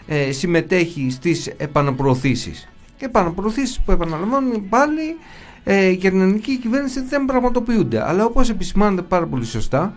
[0.08, 2.68] ε, συμμετέχει στις επαναπροωθήσεις.
[3.00, 5.18] Επαναπροωθήσεις που επαναλαμβάνουν πάλι
[5.64, 8.10] ε, για την ελληνική κυβέρνηση δεν πραγματοποιούνται.
[8.10, 9.94] Αλλά όπως επισημάνεται πάρα πολύ σωστά,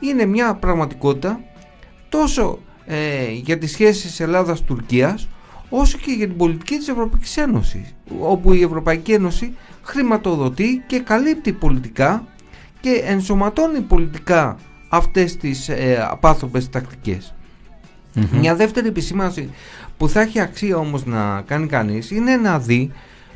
[0.00, 1.40] είναι μια πραγματικότητα
[2.08, 5.28] τόσο ε, για τις σχέσεις Ελλάδας-Τουρκίας
[5.68, 11.52] όσο και για την πολιτική της Ευρωπαϊκής Ένωσης όπου η Ευρωπαϊκή Ένωση χρηματοδοτεί και καλύπτει
[11.52, 12.26] πολιτικά
[12.80, 14.56] και ενσωματώνει πολιτικά
[14.88, 17.34] αυτές τις ε, απάνθρωπες τακτικές.
[18.32, 19.50] Μια δεύτερη επισήμανση
[19.96, 22.92] που θα έχει αξία όμως να κάνει κανείς είναι να δει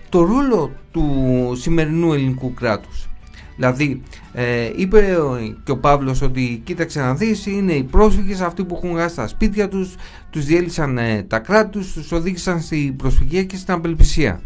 [0.09, 3.09] το ρόλο του σημερινού ελληνικού κράτους.
[3.57, 5.19] Δηλαδή, ε, είπε
[5.65, 9.27] και ο Παύλος ότι κοίταξε να δεις, είναι οι πρόσφυγες αυτοί που έχουν γάσει τα
[9.29, 9.95] σπίτια τους,
[10.31, 14.41] τους διέλυσαν ε, τα κράτη τους, τους οδήγησαν στην προσφυγία και στην απελπισία.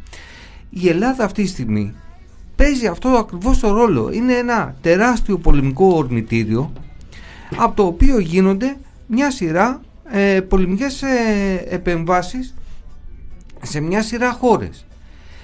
[0.71, 1.95] Η Ελλάδα αυτή τη στιγμή
[2.57, 4.11] παίζει αυτό ακριβώς το ρόλο.
[4.13, 6.73] Είναι ένα τεράστιο πολεμικό ορμητήριο
[7.57, 9.81] από το οποίο γίνονται μια σειρά
[10.15, 12.55] ε, πολεμικές ε, επεμβάσεις
[13.63, 14.87] σε μια σειρά χώρες.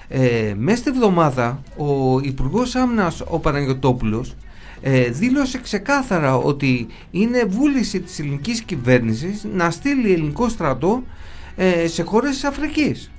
[0.08, 4.36] Ε, μέσα στη βδομάδα ο Υπουργός Άμυνας ο Παναγιωτόπουλος
[4.80, 11.02] ε, δήλωσε ξεκάθαρα ότι είναι βούληση της ελληνικής κυβέρνησης να στείλει ελληνικό στρατό
[11.56, 13.10] ε, σε χώρες της Αφρικής.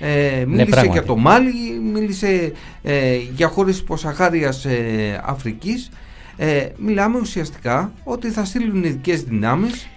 [0.00, 1.52] Ε, ναι, μίλησε για το Μάλι,
[1.92, 5.90] μίλησε ε, για χώρες υποσαχάριας ε, Αφρικής.
[6.36, 9.88] Ε, μιλάμε ουσιαστικά ότι θα στείλουν ειδικές δυνάμεις και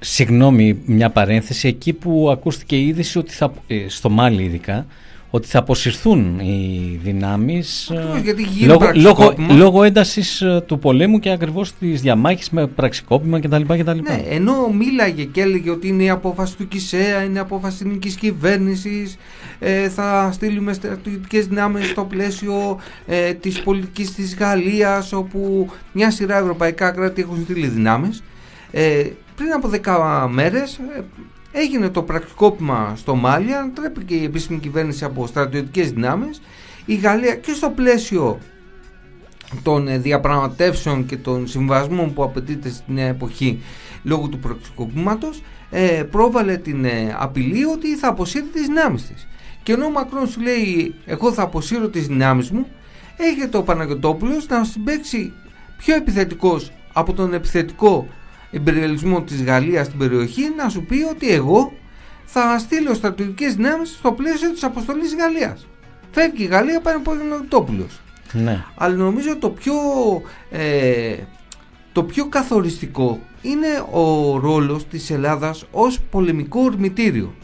[0.00, 4.86] συγγνώμη μια παρένθεση, εκεί που ακούστηκε η είδηση ότι θα, ε, στο Μάλι ειδικά,
[5.30, 11.72] ότι θα αποσυρθούν οι δυνάμεις ε, λόγω, λόγω, λόγω έντασης ε, του πολέμου και ακριβώς
[11.74, 13.62] της διαμάχης με πραξικόπημα κτλ.
[13.62, 13.98] κτλ.
[14.00, 17.86] Ναι, ενώ μίλαγε και έλεγε ότι είναι η απόφαση του ΚΙΣΕΑ, είναι η απόφαση της
[17.86, 19.16] ελληνικής κυβέρνησης,
[19.58, 26.38] ε, θα στείλουμε στρατιωτικές δυνάμεις στο πλαίσιο ε, της πολιτικής της Γαλλίας, όπου μια σειρά
[26.38, 28.22] ευρωπαϊκά κράτη έχουν στείλει δυνάμεις.
[28.70, 29.04] Ε,
[29.40, 31.02] πριν από 10 μέρες ε,
[31.52, 36.40] έγινε το πρακτικόπημα στο Μάλια, τρέπει η επίσημη κυβέρνηση από στρατιωτικές δυνάμεις.
[36.84, 38.38] Η Γαλλία και στο πλαίσιο
[39.62, 43.62] των ε, διαπραγματεύσεων και των συμβασμών που απαιτείται στην νέα εποχή
[44.02, 46.86] λόγω του πρακτικόπηματος ε, πρόβαλε την
[47.18, 49.28] απειλή ότι θα αποσύρει τις δυνάμεις της.
[49.62, 52.66] Και ενώ ο Μακρόν σου λέει εγώ θα αποσύρω τις δυνάμεις μου,
[53.16, 55.32] έχει ο Παναγιωτόπουλος να συμπέξει
[55.76, 58.06] πιο επιθετικός από τον επιθετικό
[58.50, 61.72] εμπεριαλισμό της Γαλλίας στην περιοχή να σου πει ότι εγώ
[62.24, 65.66] θα στείλω στρατιωτικές δυνάμεις στο πλαίσιο της αποστολής Γαλλίας.
[66.10, 67.12] Φεύγει η Γαλλία πάει από
[67.48, 67.88] τον
[68.32, 68.64] Ναι.
[68.74, 69.74] Αλλά νομίζω το πιο,
[70.50, 71.16] ε,
[71.92, 77.34] το πιο καθοριστικό είναι ο ρόλος της Ελλάδας ως πολεμικό ορμητήριο.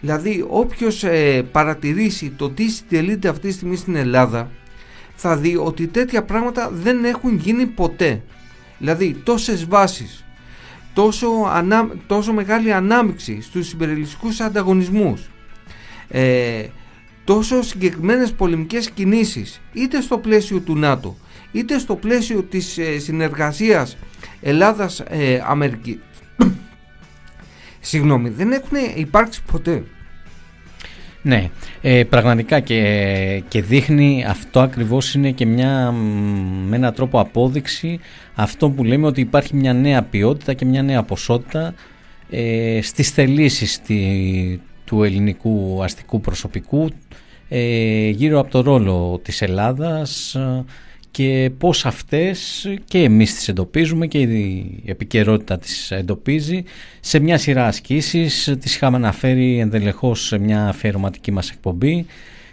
[0.00, 4.50] Δηλαδή όποιος ε, παρατηρήσει το τι συντελείται αυτή τη στιγμή στην Ελλάδα
[5.14, 8.22] θα δει ότι τέτοια πράγματα δεν έχουν γίνει ποτέ.
[8.78, 10.24] Δηλαδή τόσες βάσεις
[10.98, 15.30] τόσο, ανά, τόσο μεγάλη ανάμειξη στους υπερελιστικούς ανταγωνισμούς.
[16.08, 16.66] Ε,
[17.24, 21.16] τόσο συγκεκριμένες πολεμικές κινήσεις είτε στο πλαίσιο του ΝΑΤΟ
[21.52, 23.96] είτε στο πλαίσιο της ε, συνεργασίας
[24.40, 26.00] Ελλάδας-Αμερική
[26.38, 26.44] ε,
[27.90, 29.84] συγγνώμη δεν έχουν υπάρξει ποτέ
[31.22, 31.50] ναι,
[31.80, 35.90] ε, πραγματικά και, και δείχνει αυτό ακριβώς είναι και μια,
[36.68, 38.00] με έναν τρόπο απόδειξη
[38.34, 41.74] αυτό που λέμε ότι υπάρχει μια νέα ποιότητα και μια νέα ποσότητα
[42.30, 43.80] ε, στις θελήσεις
[44.84, 46.90] του ελληνικού αστικού προσωπικού
[47.48, 50.36] ε, γύρω από το ρόλο της Ελλάδας
[51.10, 56.62] και πώς αυτές και εμείς τις εντοπίζουμε και η επικαιρότητα τις εντοπίζει.
[57.00, 62.06] Σε μια σειρά ασκήσεις τις είχαμε αναφέρει ενδελεχώς σε μια αφιερωματική μας εκπομπή.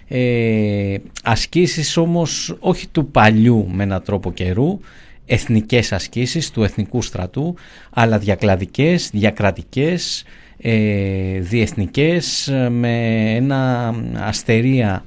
[0.08, 4.80] Ε, ασκήσεις όμως όχι του παλιού με έναν τρόπο καιρού
[5.26, 7.56] εθνικές ασκήσεις του εθνικού στρατού
[7.90, 10.24] αλλά διακλαδικές, διακρατικές
[10.58, 15.06] ε, διεθνικές με ένα αστερία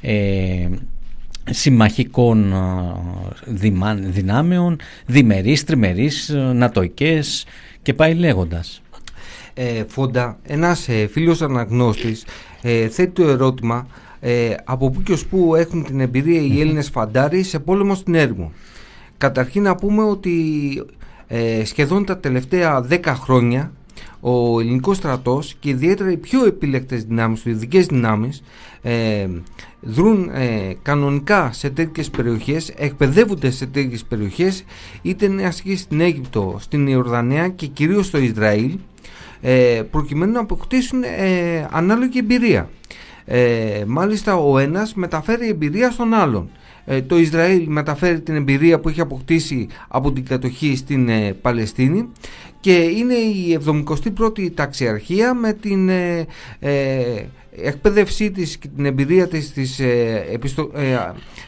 [0.00, 0.68] ε,
[1.50, 2.54] συμμαχικών
[4.10, 7.46] δυνάμεων, διμερείς, τριμερείς, νατοικές
[7.82, 8.82] και πάει λέγοντας.
[9.54, 12.24] Ε, Φόντα, ένας ε, φίλος αναγνώστης
[12.62, 13.86] ε, θέτει το ερώτημα
[14.20, 18.14] ε, από πού και ως πού έχουν την εμπειρία οι Έλληνες φαντάροι σε πόλεμο στην
[18.14, 18.52] έρημο.
[19.18, 20.32] Καταρχήν να πούμε ότι
[21.26, 23.72] ε, σχεδόν τα τελευταία 10 χρόνια
[24.20, 28.42] ο ελληνικός στρατός και ιδιαίτερα οι πιο επιλεκτές δυνάμεις, οι ειδικές δυνάμεις
[28.82, 29.28] ε,
[29.80, 34.64] δρούν ε, κανονικά σε τέτοιες περιοχές, εκπαιδεύονται σε τέτοιες περιοχές
[35.02, 38.78] είτε είναι ασκεί στην Αίγυπτο, στην Ιορδανία και κυρίως στο Ισραήλ
[39.40, 42.70] ε, προκειμένου να αποκτήσουν ε, ανάλογη εμπειρία.
[43.24, 46.50] Ε, μάλιστα ο ένας μεταφέρει εμπειρία στον άλλον.
[46.84, 52.08] Ε, το Ισραήλ μεταφέρει την εμπειρία που έχει αποκτήσει από την κατοχή στην ε, Παλαιστίνη
[52.60, 53.58] και είναι η
[54.18, 56.26] 71η ταξιαρχία με την ε,
[57.50, 59.80] εκπαίδευσή της και την εμπειρία της στις,
[60.32, 60.70] επιστο,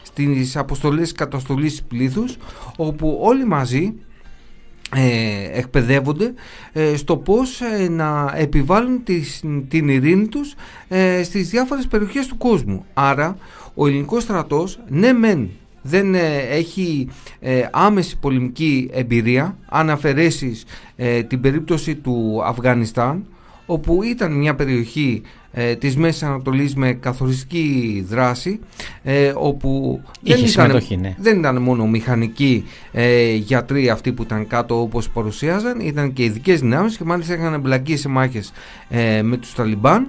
[0.03, 2.37] στις αποστολές καταστολής πλήθους
[2.77, 3.93] όπου όλοι μαζί
[4.95, 6.33] ε, εκπαιδεύονται
[6.95, 9.03] στο πώς να επιβάλλουν
[9.67, 10.53] την ειρήνη τους
[11.23, 12.85] στις διάφορες περιοχές του κόσμου.
[12.93, 13.37] Άρα
[13.73, 15.49] ο ελληνικός στρατός ναι μεν
[15.83, 17.07] δεν ε, έχει
[17.39, 23.25] ε, άμεση πολεμική εμπειρία αν αφαιρέσεις ε, την περίπτωση του Αφγανιστάν
[23.65, 28.59] όπου ήταν μια περιοχή ε, της Μέσης Ανατολής με καθοριστική δράση
[29.33, 31.15] όπου δεν ήταν, ναι.
[31.19, 32.63] δεν ήταν μόνο μηχανικοί
[33.37, 37.97] γιατροί αυτοί που ήταν κάτω όπως παρουσίαζαν ήταν και ειδικές δυνάμεις και μάλιστα είχαν εμπλακεί
[37.97, 38.51] σε μάχες
[39.23, 40.07] με τους Ταλιμπάν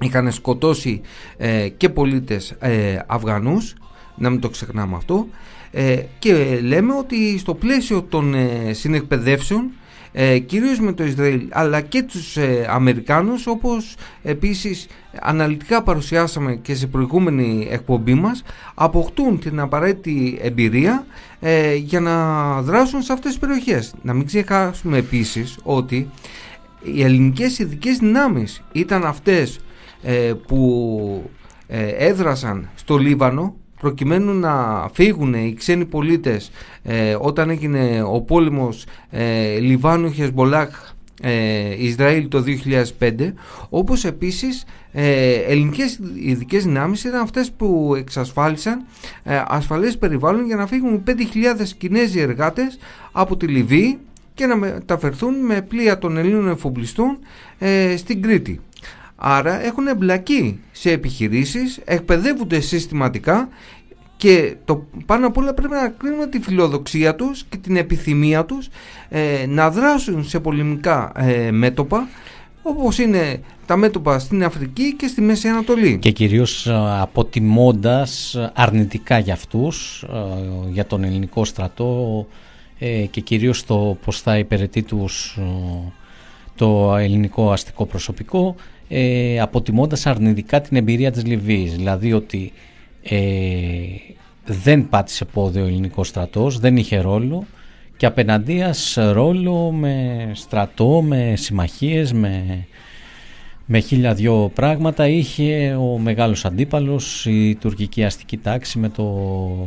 [0.00, 1.00] είχαν σκοτώσει
[1.36, 3.74] ε, και πολίτες ε, Αφγανούς
[4.16, 5.26] να μην το ξεχνάμε αυτό
[5.70, 9.70] ε, και λέμε ότι στο πλαίσιο των ε, συνεκπαιδεύσεων
[10.16, 14.86] ε, κυρίως με το Ισραήλ αλλά και τους ε, Αμερικάνους όπως επίσης
[15.20, 18.42] αναλυτικά παρουσιάσαμε και σε προηγούμενη εκπομπή μας
[18.74, 21.06] αποκτούν την απαραίτητη εμπειρία
[21.40, 23.94] ε, για να δράσουν σε αυτές τις περιοχές.
[24.02, 26.10] Να μην ξεχάσουμε επίσης ότι
[26.82, 29.60] οι ελληνικές ειδικές δυνάμεις ήταν αυτές ε,
[30.46, 31.30] που
[31.66, 36.50] ε, έδρασαν στο Λίβανο προκειμένου να φύγουν οι ξένοι πολίτες
[36.82, 38.86] ε, όταν έγινε ο πόλεμος
[39.60, 40.92] Λιβάνου Χεσμολάχ
[41.78, 42.44] Ισραήλ το
[42.98, 43.32] 2005
[43.68, 44.64] όπως επίσης
[45.46, 48.84] ελληνικές ειδικές δυνάμεις ήταν αυτές που εξασφάλισαν
[49.46, 51.12] ασφαλές περιβάλλον για να φύγουν 5.000
[51.78, 52.78] Κινέζοι εργάτες
[53.12, 53.98] από τη Λιβύη
[54.34, 57.18] και να μεταφερθούν με πλοία των Ελλήνων εφοπλιστών
[57.96, 58.60] στην Κρήτη.
[59.16, 63.48] Άρα έχουν εμπλακεί σε επιχειρήσεις, εκπαιδεύονται συστηματικά
[64.16, 68.68] και το πάνω απ' όλα πρέπει να κρίνουμε τη φιλοδοξία τους και την επιθυμία τους
[69.08, 72.08] ε, να δράσουν σε πολεμικά ε, μέτωπα
[72.62, 75.98] όπως είναι τα μέτωπα στην Αφρική και στη Μέση Ανατολή.
[75.98, 80.16] Και κυρίως ε, αποτιμώντας αρνητικά για αυτούς, ε,
[80.70, 82.26] για τον ελληνικό στρατό
[83.10, 85.38] και κυρίως το πώς θα υπηρετεί τους
[86.54, 88.54] το ελληνικό αστικό προσωπικό
[88.88, 91.74] ε, αποτιμώντας αρνητικά την εμπειρία της Λιβύης.
[91.74, 92.52] Δηλαδή ότι
[93.02, 93.18] ε,
[94.44, 97.44] δεν πάτησε πόδι ο ελληνικός στρατός, δεν είχε ρόλο
[97.96, 102.66] και απέναντίας ρόλο με στρατό, με συμμαχίες, με,
[103.66, 109.66] με χίλια δυο πράγματα είχε ο μεγάλος αντίπαλος, η τουρκική αστική τάξη με τον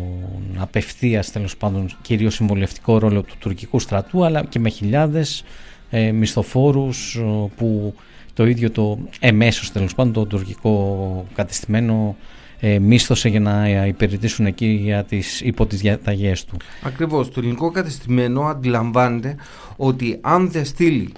[0.58, 5.44] απευθείας τέλος πάντων κυρίως συμβολευτικό ρόλο του τουρκικού στρατού αλλά και με χιλιάδες
[5.90, 7.22] ε, μισθοφόρους
[7.56, 7.94] που
[8.38, 12.16] το ίδιο το εμέσως τέλος πάντων το τουρκικό κατεστημένο
[12.60, 16.58] ε, μίσθωσε για να υπηρετήσουν εκεί για τις, υπό τις διαταγές του.
[16.84, 19.36] Ακριβώς, το ελληνικό κατεστημένο αντιλαμβάνεται
[19.76, 21.12] ότι αν δεν στείλει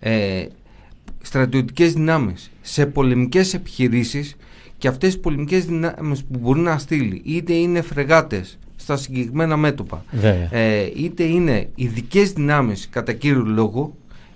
[0.00, 0.44] ε,
[1.22, 4.36] στρατιωτικές δυνάμεις σε πολεμικές επιχειρήσεις
[4.78, 10.04] και αυτές οι πολεμικές δυνάμεις που μπορεί να στείλει είτε είναι φρεγάτες στα συγκεκριμένα μέτωπα
[10.50, 13.94] ε, είτε είναι ειδικές δυνάμεις κατά κύριο λόγο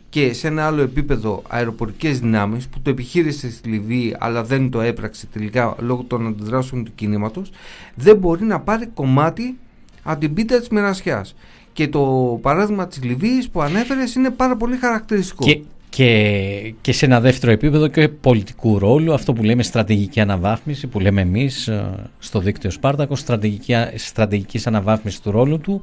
[0.08, 4.80] και σε ένα άλλο επίπεδο αεροπορικές δυνάμεις που το επιχείρησε στη Λιβύη αλλά δεν το
[4.80, 7.50] έπραξε τελικά λόγω των αντιδράσεων του κινήματος
[7.94, 9.58] δεν μπορεί να πάρει κομμάτι
[10.02, 11.34] από την πίτα της μοιρασιάς
[11.78, 15.44] και το παράδειγμα της Λιβύης που ανέφερες είναι πάρα πολύ χαρακτηριστικό.
[15.44, 20.86] Και, και, και σε ένα δεύτερο επίπεδο και πολιτικού ρόλου, αυτό που λέμε στρατηγική αναβάθμιση,
[20.86, 25.80] που λέμε εμείς ε, στο δίκτυο Σπάρτακος, στρατηγική, στρατηγικής αναβάθμισης του ρόλου του.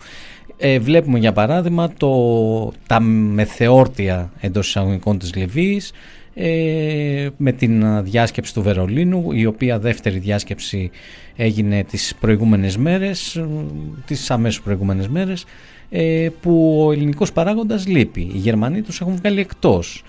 [0.58, 5.92] Ε, βλέπουμε για παράδειγμα το, τα μεθεόρτια εντός εισαγωγικών της Λιβύης,
[6.34, 10.92] ε, με την διάσκεψη του Βερολίνου, η οποία δεύτερη διάσκεψη
[11.36, 13.44] έγινε τις προηγούμενες μέρες,
[14.06, 15.46] τις αμέσως προηγούμενες μέρες,
[15.90, 18.22] ε, που ο ελληνικός παράγοντας λείπει.
[18.22, 20.04] Οι Γερμανοί τους έχουν βγάλει εκτός.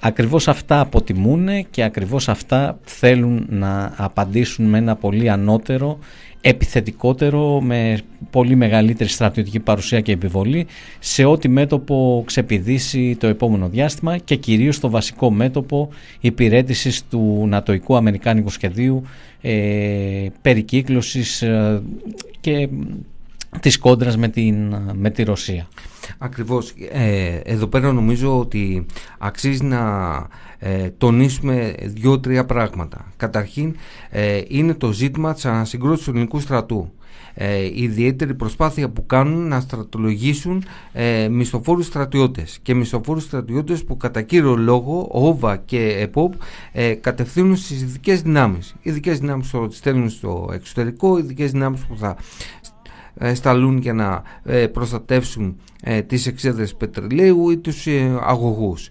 [0.00, 5.98] Ακριβώς αυτά αποτιμούν και ακριβώς αυτά θέλουν να απαντήσουν με ένα πολύ ανώτερο,
[6.40, 7.98] επιθετικότερο, με
[8.30, 10.66] πολύ μεγαλύτερη στρατιωτική παρουσία και επιβολή
[10.98, 15.88] σε ό,τι μέτωπο ξεπηδήσει το επόμενο διάστημα και κυρίως το βασικό μέτωπο
[16.20, 19.02] υπηρέτησης του νατοικού αμερικάνικου σχεδίου
[19.40, 21.82] ε, περικύκλωσης ε,
[22.40, 22.68] και
[23.60, 25.68] της κόντρας με, την, με τη Ρωσία.
[26.18, 26.74] Ακριβώς.
[26.92, 28.86] Ε, εδώ πέρα νομίζω ότι
[29.18, 29.78] αξίζει να
[30.58, 33.12] ε, τονίσουμε δύο-τρία πράγματα.
[33.16, 33.76] Καταρχήν
[34.10, 36.92] ε, είναι το ζήτημα της ανασυγκρότησης του ελληνικού στρατού.
[37.34, 43.96] Ε, η ιδιαίτερη προσπάθεια που κάνουν να στρατολογήσουν ε, μισθοφόρους στρατιώτες και μισθοφόρους στρατιώτες που
[43.96, 46.34] κατά κύριο λόγο ΟΒΑ και ΕΠΟΠ
[46.72, 48.74] ε, κατευθύνουν στις ειδικές δυνάμεις.
[48.82, 52.16] Ειδικές δυνάμεις που στέλνουν στο εξωτερικό, ειδικές δυνάμεις που θα
[53.20, 57.86] ε, σταλούν για να ε, προστατεύσουν ε, τις εξέδρες πετρελαίου ή τους
[58.20, 58.88] αγωγούς.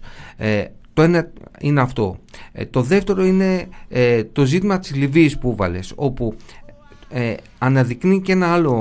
[0.98, 2.18] Το ένα είναι αυτό.
[2.70, 3.68] Το δεύτερο είναι
[4.32, 6.36] το ζήτημα της Λιβύης που βάλες, όπου
[7.58, 8.74] αναδεικνύει και ένα άλλο,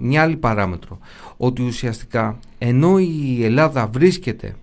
[0.00, 0.98] μια άλλη παράμετρο
[1.36, 4.54] ότι ουσιαστικά ενώ η Ελλάδα βρίσκεται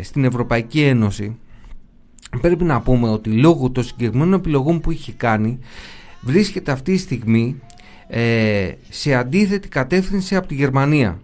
[0.00, 1.36] στην Ευρωπαϊκή Ένωση
[2.40, 5.58] πρέπει να πούμε ότι λόγω των συγκεκριμένων επιλογών που είχε κάνει
[6.20, 7.60] βρίσκεται αυτή τη στιγμή
[8.08, 11.20] ε, σε αντίθετη κατεύθυνση από τη Γερμανία.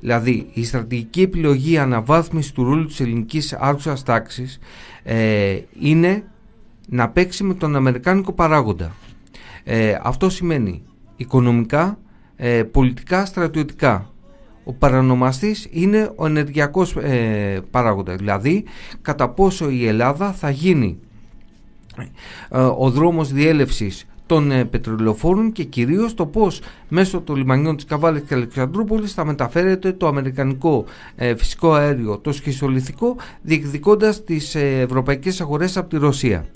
[0.00, 4.58] Δηλαδή η στρατηγική επιλογή αναβάθμισης του ρόλου της ελληνικής άρχουσας τάξης
[5.02, 6.24] ε, είναι
[6.88, 8.92] να παίξει με τον αμερικάνικο παράγοντα.
[9.64, 10.82] Ε, αυτό σημαίνει
[11.16, 11.98] οικονομικά,
[12.36, 14.10] ε, πολιτικά, στρατιωτικά.
[14.64, 18.64] Ο παρανομαστής είναι ο ενεργειακός ε, παράγοντας, δηλαδή
[19.02, 20.98] κατά πόσο η Ελλάδα θα γίνει
[22.78, 28.22] ο δρόμος διέλευσης των ε, πετρελαιοφόρων και κυρίως το πώς μέσω των λιμανιών της Καβάλης
[28.22, 30.84] και Αλεξανδρούπολης θα μεταφέρεται το αμερικανικό
[31.16, 36.46] ε, φυσικό αέριο, το σχιστολιθικό, διεκδικώντας τις ε, ευρωπαϊκές αγορές από τη Ρωσία.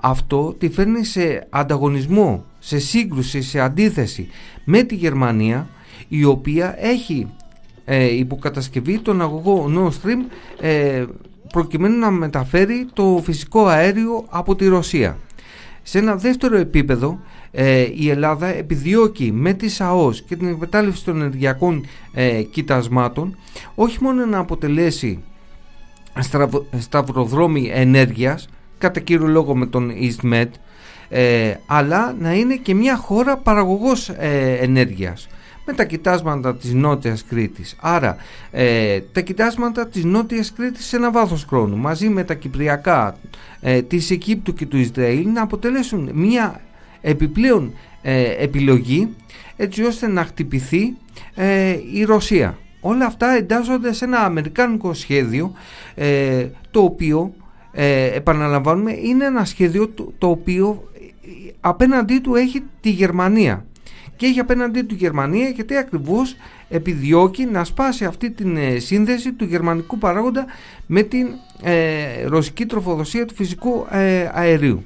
[0.00, 4.28] Αυτό τη φέρνει σε ανταγωνισμό, σε σύγκρουση, σε αντίθεση
[4.64, 5.68] με τη Γερμανία
[6.08, 7.28] η οποία έχει
[7.84, 10.18] ε, υποκατασκευή τον αγωγό Nord Stream
[10.60, 11.04] ε,
[11.52, 15.18] προκειμένου να μεταφέρει το φυσικό αέριο από τη Ρωσία.
[15.82, 17.20] Σε ένα δεύτερο επίπεδο
[17.50, 23.36] ε, η Ελλάδα επιδιώκει με τη ΣΑΟΣ και την εκμετάλλευση των ενεργειακών ε, κοιτασμάτων
[23.74, 25.22] όχι μόνο να αποτελέσει
[26.78, 30.48] σταυροδρόμι ενέργειας κατά κύριο λόγο με τον EastMed
[31.08, 35.28] ε, αλλά να είναι και μια χώρα παραγωγός ε, ενέργειας
[35.66, 37.76] με τα κοιτάσματα της Νότιας Κρήτης.
[37.80, 38.16] Άρα
[38.50, 43.16] ε, τα κοιτάσματα της Νότιας Κρήτης σε ένα βάθος χρόνου μαζί με τα Κυπριακά
[43.60, 46.60] ε, της Αιγύπτου και του Ισραήλ να αποτελέσουν μια
[47.00, 49.16] επιπλέον ε, επιλογή
[49.56, 50.96] έτσι ώστε να χτυπηθεί
[51.34, 52.58] ε, η Ρωσία.
[52.80, 55.52] Όλα αυτά εντάσσονται σε ένα αμερικάνικο σχέδιο
[56.70, 57.34] το οποίο
[58.14, 60.90] επαναλαμβάνουμε είναι ένα σχέδιο το, το οποίο
[61.60, 63.64] απέναντί του έχει τη Γερμανία
[64.16, 66.36] και έχει απέναντί του Γερμανία γιατί ακριβώς
[66.68, 70.46] επιδιώκει να σπάσει αυτή την ε, σύνδεση του γερμανικού παράγοντα
[70.86, 71.26] με την
[71.62, 74.84] ε, ρωσική τροφοδοσία του φυσικού ε, αερίου.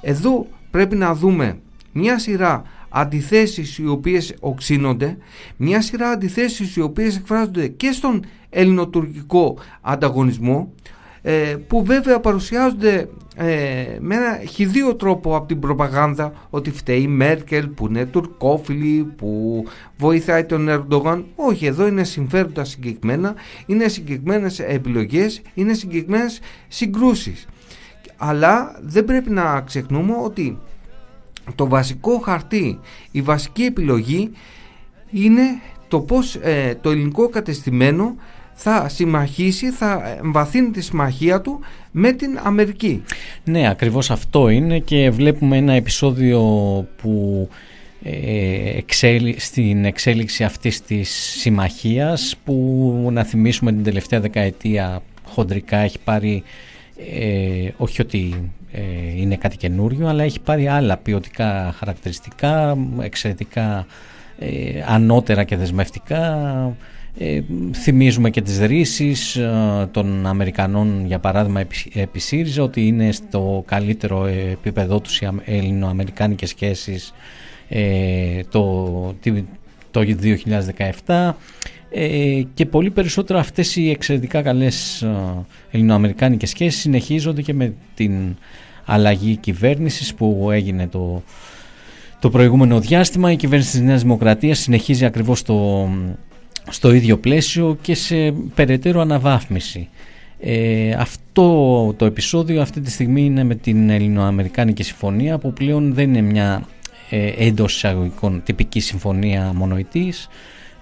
[0.00, 1.58] Εδώ πρέπει να δούμε
[1.92, 5.16] μια σειρά αντιθέσεις οι οποίες οξύνονται,
[5.56, 10.72] μια σειρά αντιθέσεις οι οποίες εκφράζονται και στον ελληνοτουρκικό ανταγωνισμό
[11.22, 13.08] ε, που βέβαια παρουσιάζονται
[13.40, 19.04] ε, με ένα χιδίο τρόπο από την προπαγάνδα ότι φταίει η Μέρκελ που είναι τουρκόφιλη,
[19.16, 19.64] που
[19.96, 21.26] βοηθάει τον Ερντογάν.
[21.34, 23.34] Όχι, εδώ είναι συμφέροντα συγκεκριμένα,
[23.66, 27.46] είναι συγκεκριμένες επιλογές, είναι συγκεκριμένες συγκρούσεις.
[28.16, 30.58] Αλλά δεν πρέπει να ξεχνούμε ότι
[31.54, 32.78] το βασικό χαρτί,
[33.10, 34.30] η βασική επιλογή
[35.10, 35.42] είναι
[35.88, 38.16] το πώς ε, το ελληνικό κατεστημένο
[38.60, 43.02] θα συμμαχίσει, θα εμβαθύνει τη συμμαχία του με την Αμερική.
[43.44, 46.40] Ναι, ακριβώς αυτό είναι και βλέπουμε ένα επεισόδιο
[47.02, 47.48] που
[48.02, 48.78] ε,
[49.36, 56.42] στην εξέλιξη αυτής της συμμαχίας που να θυμίσουμε την τελευταία δεκαετία χοντρικά έχει πάρει
[57.12, 58.80] ε, όχι ότι ε,
[59.16, 63.86] είναι κάτι καινούριο αλλά έχει πάρει άλλα ποιοτικά χαρακτηριστικά εξαιρετικά
[64.86, 66.36] ανώτερα και δεσμευτικά
[67.18, 67.40] Ε,
[67.74, 71.60] θυμίζουμε και τις ρίσεις ε, των Αμερικανών για παράδειγμα
[71.94, 77.14] επί ΣΥΡΙΖΑ ότι είναι στο καλύτερο επίπεδό τους οι ελληνοαμερικάνικες σχέσεις
[77.68, 79.14] ε, το,
[79.90, 80.00] το
[81.06, 81.32] 2017
[81.90, 85.08] ε, και πολύ περισσότερο αυτές οι εξαιρετικά καλές ε,
[85.70, 88.36] ελληνοαμερικάνικες σχέσεις συνεχίζονται και με την
[88.84, 91.22] αλλαγή κυβέρνησης που έγινε το,
[92.18, 93.32] το προηγούμενο διάστημα.
[93.32, 95.88] Η κυβέρνηση της Νέας Δημοκρατίας συνεχίζει ακριβώς το,
[96.70, 99.88] στο ίδιο πλαίσιο και σε περαιτέρω αναβάθμιση.
[100.40, 106.08] Ε, αυτό το επεισόδιο αυτή τη στιγμή είναι με την Ελληνοαμερικάνικη Συμφωνία που πλέον δεν
[106.08, 106.66] είναι μια
[107.10, 110.28] ε, εντός εισαγωγικών τυπική συμφωνία μονοητής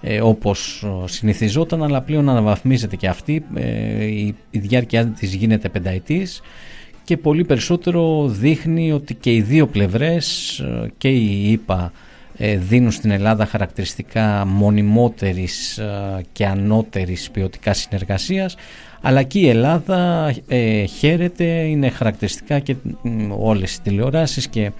[0.01, 6.41] ε, όπως συνηθιζόταν αλλά πλέον αναβαθμίζεται και αυτή ε, η, η διάρκεια της γίνεται πενταετής
[7.07, 12.06] και πολύ περισσότερο δείχνει ότι και οι δύο πλευρές ε, και η ΙΠΑ ε,
[12.57, 18.55] δίνουν στην Ελλάδα χαρακτηριστικά μονιμότερης ε, και ανώτερης ποιοτικά συνεργασίας
[19.01, 22.75] αλλά και η Ελλάδα ε, χαίρεται, είναι χαρακτηριστικά και
[23.37, 24.71] όλες οι τηλεοράσεις και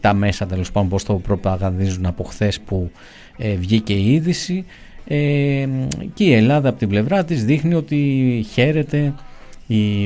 [0.00, 2.90] τα μέσα τέλος πάντων πως το προπαγανδίζουν από χθες που
[3.58, 4.64] βγήκε η είδηση.
[6.14, 9.12] Και η Ελλάδα από την πλευρά της δείχνει ότι χαίρεται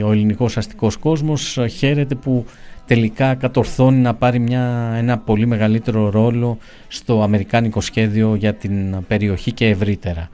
[0.04, 2.44] ο ελληνικός αστικός κόσμος χαίρεται που
[2.86, 9.52] τελικά κατορθώνει να πάρει μια, ένα πολύ μεγαλύτερο ρόλο στο αμερικάνικο σχέδιο για την περιοχή
[9.52, 10.28] και ευρύτερα.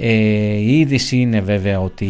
[0.00, 0.12] Ε,
[0.56, 2.06] η είδηση είναι βέβαια ότι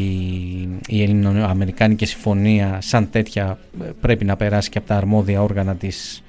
[0.89, 3.59] η Ελληνοαμερικάνικη Συμφωνία σαν τέτοια
[4.01, 6.23] πρέπει να περάσει και από τα αρμόδια όργανα της,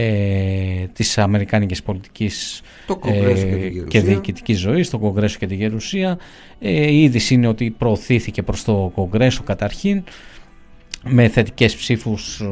[0.00, 2.62] ε, της Αμερικάνικης πολιτικής
[3.04, 6.18] ε, και, και διοικητικής ζωής, το Κογκρέσο και τη Γερουσία.
[6.58, 10.02] Ε, η είδηση είναι ότι προωθήθηκε προς το Κογκρέσο καταρχήν
[11.04, 12.46] με θετικές ψήφους ε,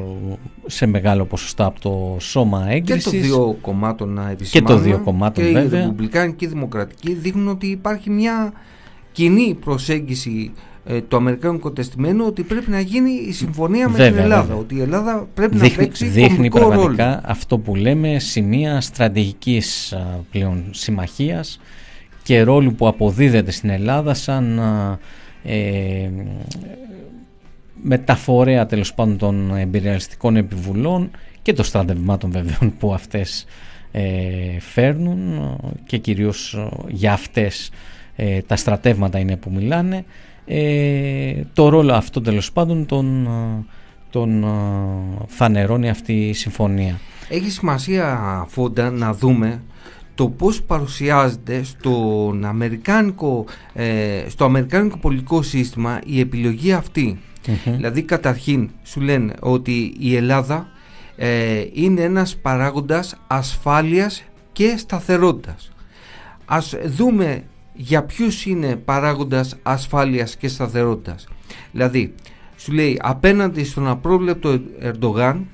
[0.67, 3.05] σε μεγάλο ποσοστό από το σώμα έγκρισης.
[3.05, 5.81] Και το δύο κομμάτων να Και το δύο κομμάτων και βέβαια.
[5.81, 8.53] οι Ρεπουμπλικάνοι και οι Δημοκρατικοί δείχνουν ότι υπάρχει μια
[9.13, 10.53] κοινή προσέγγιση
[10.89, 14.55] ε, του Αμερικάνικου τεστημένου ότι πρέπει να γίνει η συμφωνία με την Ελλάδα.
[14.55, 17.21] Ότι η Ελλάδα πρέπει δείχνει, να παίξει Δείχνει πραγματικά ρόλο.
[17.25, 19.99] αυτό που λέμε σημεία στρατηγικής α,
[20.31, 21.61] πλέον συμμαχίας
[22.23, 24.59] και ρόλου που αποδίδεται στην Ελλάδα σαν
[25.45, 26.11] ε,
[27.83, 31.11] μεταφορέα τέλος πάντων των εμπειριαλιστικών επιβουλών
[31.43, 33.47] και των στρατευμάτων βεβαίων που αυτές
[33.93, 35.41] ε, φέρνουν
[35.87, 37.71] και κυρίως για αυτές
[38.17, 40.05] ε, τα στρατεύματα είναι που μιλάνε
[40.47, 43.29] ε, το ρόλο αυτό τέλος πάντων τον,
[44.11, 44.45] τον
[45.27, 47.01] φανερώνει αυτή η συμφωνία.
[47.29, 49.63] Έχει σημασία Φόντα να δούμε
[50.15, 53.45] το πώς παρουσιάζεται στον αμερικάνικο,
[54.29, 57.19] στο αμερικάνικο πολιτικό σύστημα η επιλογή αυτή
[57.65, 60.69] Δηλαδή καταρχήν σου λένε ότι η Ελλάδα
[61.17, 65.73] ε, είναι ένας παράγοντας ασφάλειας και σταθερότητας.
[66.45, 67.43] Ας δούμε
[67.77, 71.29] για ποιους είναι παράγοντας ασφάλειας και σταθερότητας;
[71.73, 72.15] Δηλαδή
[72.57, 75.47] σου λέει απέναντι στον απρόβλεπτο Ερντογάν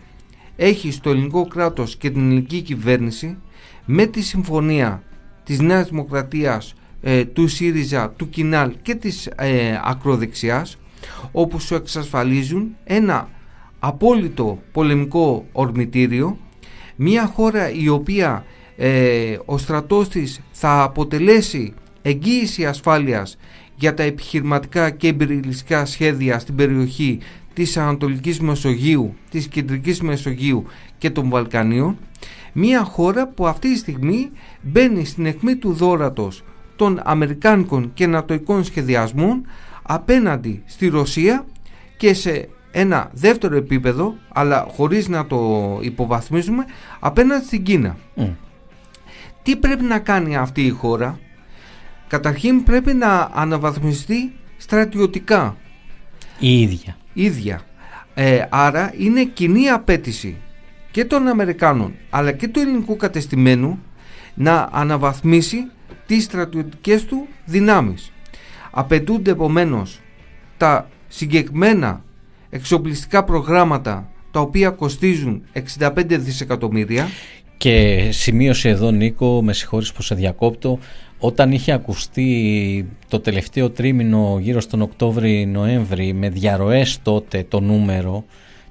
[0.57, 3.37] έχει στο ελληνικό κράτος και την ελληνική κυβέρνηση
[3.85, 5.03] με τη συμφωνία
[5.45, 10.79] της Νέας Δημοκρατίας ε, του ΣΥΡΙΖΑ, του ΚΙΝΑΛ και της ε, ακροδεξιάς
[11.33, 13.29] όπου σου εξασφαλίζουν ένα
[13.79, 16.39] απόλυτο πολεμικό ορμητήριο
[16.97, 18.45] μια χώρα η οποία
[18.77, 23.39] ε, ο στρατός της θα αποτελέσει εγγύηση ασφάλειας
[23.75, 27.19] για τα επιχειρηματικά και εμπειριλιστικά σχέδια στην περιοχή
[27.53, 30.67] της Ανατολικής Μεσογείου, της Κεντρικής Μεσογείου
[30.99, 31.99] και των Βαλκανίων
[32.53, 34.31] μια χώρα που αυτή τη στιγμή
[34.63, 36.45] μπαίνει στην αιχμή του δόρατος
[36.77, 39.47] των Αμερικάνικων και Νατοικών σχεδιασμών
[39.83, 41.45] απέναντι στη Ρωσία
[41.97, 46.65] και σε ένα δεύτερο επίπεδο αλλά χωρίς να το υποβαθμίζουμε
[47.01, 47.97] απέναντι στην Κίνα.
[49.43, 51.19] Τι πρέπει να κάνει αυτή η χώρα;
[52.13, 55.57] Καταρχήν πρέπει να αναβαθμιστεί στρατιωτικά
[56.39, 57.61] Η ίδια ίδια.
[58.15, 60.37] Ε, άρα είναι κοινή απέτηση
[60.91, 63.79] και των Αμερικάνων αλλά και του ελληνικού κατεστημένου
[64.35, 65.71] να αναβαθμίσει
[66.07, 68.13] τις στρατιωτικές του δυνάμεις.
[68.71, 70.01] Απαιτούνται επομένως
[70.57, 72.05] τα συγκεκριμένα
[72.51, 75.43] εξοπλιστικά προγράμματα τα οποία κοστίζουν
[75.79, 77.09] 65 δισεκατομμύρια
[77.57, 80.79] Και σημείωσε εδώ Νίκο, με συγχωρείς που σε διακόπτω,
[81.25, 88.25] όταν είχε ακουστεί το τελευταίο τρίμηνο γύρω στον Οκτώβρη-Νοέμβρη με διαρροές τότε το νούμερο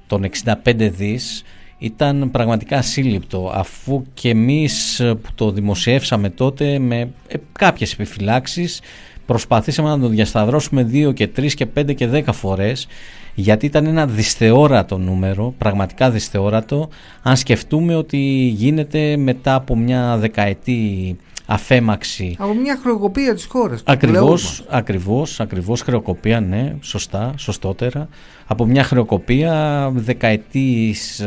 [0.08, 1.44] των 65 δις
[1.78, 8.82] ήταν πραγματικά ασύλληπτο αφού και εμείς που το δημοσιεύσαμε τότε με ε, κάποιες επιφυλάξεις
[9.26, 12.88] προσπαθήσαμε να το διασταυρώσουμε 2 και 3 και 5 και 10 φορές
[13.36, 16.90] γιατί ήταν ένα δυσθεώρατο νούμερο, πραγματικά δυσθεώρατο
[17.22, 18.18] αν σκεφτούμε ότι
[18.56, 21.18] γίνεται μετά από μια δεκαετή
[21.52, 22.36] αφέμαξη.
[22.40, 23.82] Από μια χρεοκοπία της χώρας.
[23.86, 28.08] Ακριβώς, ακριβώς, ακριβώς χρεοκοπία, ναι, σωστά, σωστότερα.
[28.48, 31.26] Από μια χρεοκοπία δεκαετής,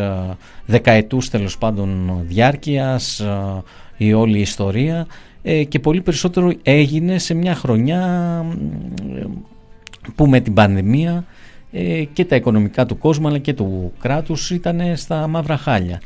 [0.66, 3.22] δεκαετούς τέλος πάντων διάρκειας
[3.96, 5.06] η όλη ιστορία
[5.42, 8.44] ε, και πολύ περισσότερο έγινε σε μια χρονιά
[10.14, 11.24] που με την πανδημία ε,
[12.12, 16.00] και τα οικονομικά του κόσμου αλλά και του κράτους ήταν στα μαύρα χάλια.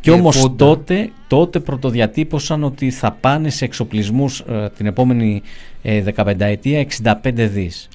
[0.00, 5.42] Και όμως τότε, τότε πρωτοδιατύπωσαν ότι θα πάνε σε εξοπλισμούς ε, την επόμενη
[5.82, 7.88] ε, 15 ετία 65 δις.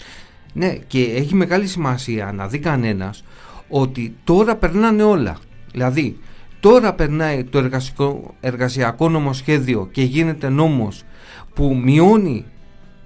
[0.54, 3.24] Ναι και έχει μεγάλη σημασία να δει κανένας
[3.70, 5.38] ότι τώρα περνάνε όλα.
[5.72, 6.18] Δηλαδή
[6.60, 11.04] τώρα περνάει το εργασιακό, εργασιακό νομοσχέδιο και γίνεται νόμος
[11.54, 12.46] που μειώνει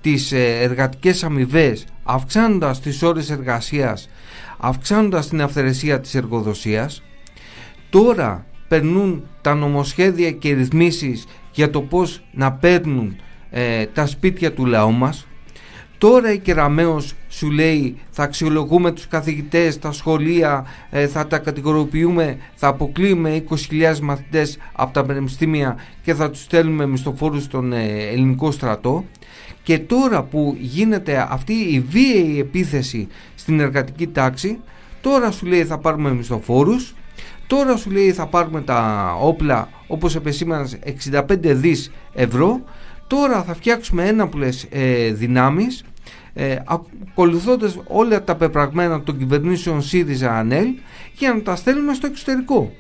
[0.03, 4.09] τις ε, εργατικές αμοιβές, αυξάνοντας τις ώρες εργασίας,
[4.57, 7.03] αυξάνοντας την αυθαιρεσία της εργοδοσίας.
[7.89, 13.15] Τώρα περνούν τα νομοσχέδια και ρυθμίσεις για το πώς να παίρνουν
[13.49, 15.27] ε, τα σπίτια του λαού μας.
[15.97, 22.37] Τώρα η Κεραμέως σου λέει θα αξιολογούμε τους καθηγητές, τα σχολεία, ε, θα τα κατηγοριοποιούμε,
[22.55, 28.51] θα αποκλείουμε 20.000 μαθητές από τα πανεπιστήμια και θα τους στέλνουμε μισθοφόρους στον ε, ελληνικό
[28.51, 29.05] στρατό.
[29.63, 34.59] Και τώρα που γίνεται αυτή η βίαιη επίθεση στην εργατική τάξη,
[35.01, 36.95] τώρα σου λέει θα πάρουμε μισθοφόρους,
[37.47, 40.69] τώρα σου λέει θα πάρουμε τα όπλα όπως επεσήμανα
[41.11, 42.61] 65 δις ευρώ,
[43.07, 45.83] τώρα θα φτιάξουμε έναπλες ε, δυνάμεις,
[46.33, 50.67] ε, ακολουθώντας όλα τα πεπραγμένα των κυβερνήσεων ΣΥΡΙΖΑ ΑΝΕΛ
[51.13, 52.71] για να τα στέλνουμε στο εξωτερικό.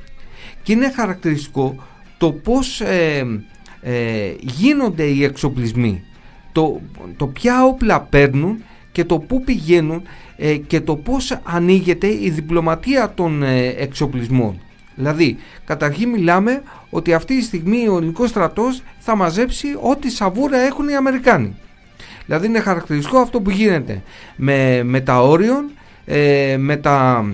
[0.63, 1.75] Και είναι χαρακτηριστικό
[2.17, 3.25] το πώς ε,
[3.81, 6.03] ε, γίνονται οι εξοπλισμοί,
[6.53, 6.81] το,
[7.17, 10.01] το ποια όπλα παίρνουν και το πού πηγαίνουν
[10.37, 14.59] ε, και το πώς ανοίγεται η διπλωματία των ε, εξοπλισμών.
[14.95, 20.87] Δηλαδή, καταρχήν μιλάμε ότι αυτή τη στιγμή ο ελληνικός στρατός θα μαζέψει ό,τι σαβούρα έχουν
[20.89, 21.55] οι Αμερικάνοι.
[22.25, 24.01] Δηλαδή είναι χαρακτηριστικό αυτό που γίνεται
[24.35, 25.71] με, με τα όριον,
[26.05, 27.25] ε, με τα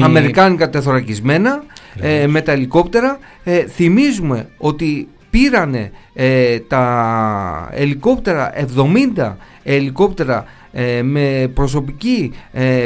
[0.00, 1.64] αμερικάνικα τεθωρακισμένα,
[2.00, 3.18] ε, με τα ελικόπτερα.
[3.44, 8.52] Ε, θυμίζουμε ότι πήρανε ε, τα ελικόπτερα,
[9.16, 10.44] 70 ελικόπτερα
[11.02, 12.32] με προσωπική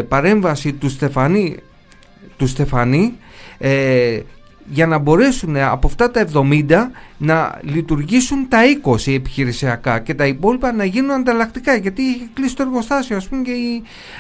[0.09, 1.57] παρέμβαση του Στεφανή,
[2.37, 3.15] του Στεφανή
[4.71, 6.65] για να μπορέσουν από αυτά τα 70
[7.19, 12.63] να λειτουργήσουν τα 20 επιχειρησιακά και τα υπόλοιπα να γίνουν ανταλλακτικά γιατί είχε κλείσει το
[12.63, 13.53] εργοστάσιο ας πούμε και,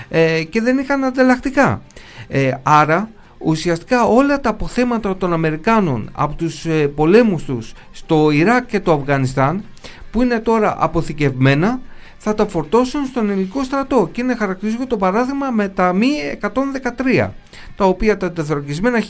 [0.08, 1.82] ε, και δεν είχαν ανταλλακτικά.
[2.28, 8.66] Ε, άρα ουσιαστικά όλα τα αποθέματα των Αμερικάνων από τους ε, πολέμους τους στο Ιράκ
[8.66, 9.64] και το Αφγανιστάν
[10.10, 11.80] που είναι τώρα αποθηκευμένα
[12.18, 16.08] θα τα φορτώσουν στον ελληνικό στρατό και είναι χαρακτηριστικό το παράδειγμα με τα μη
[16.40, 17.30] 113
[17.76, 19.04] τα οποία τα τεθροκισμένα 1200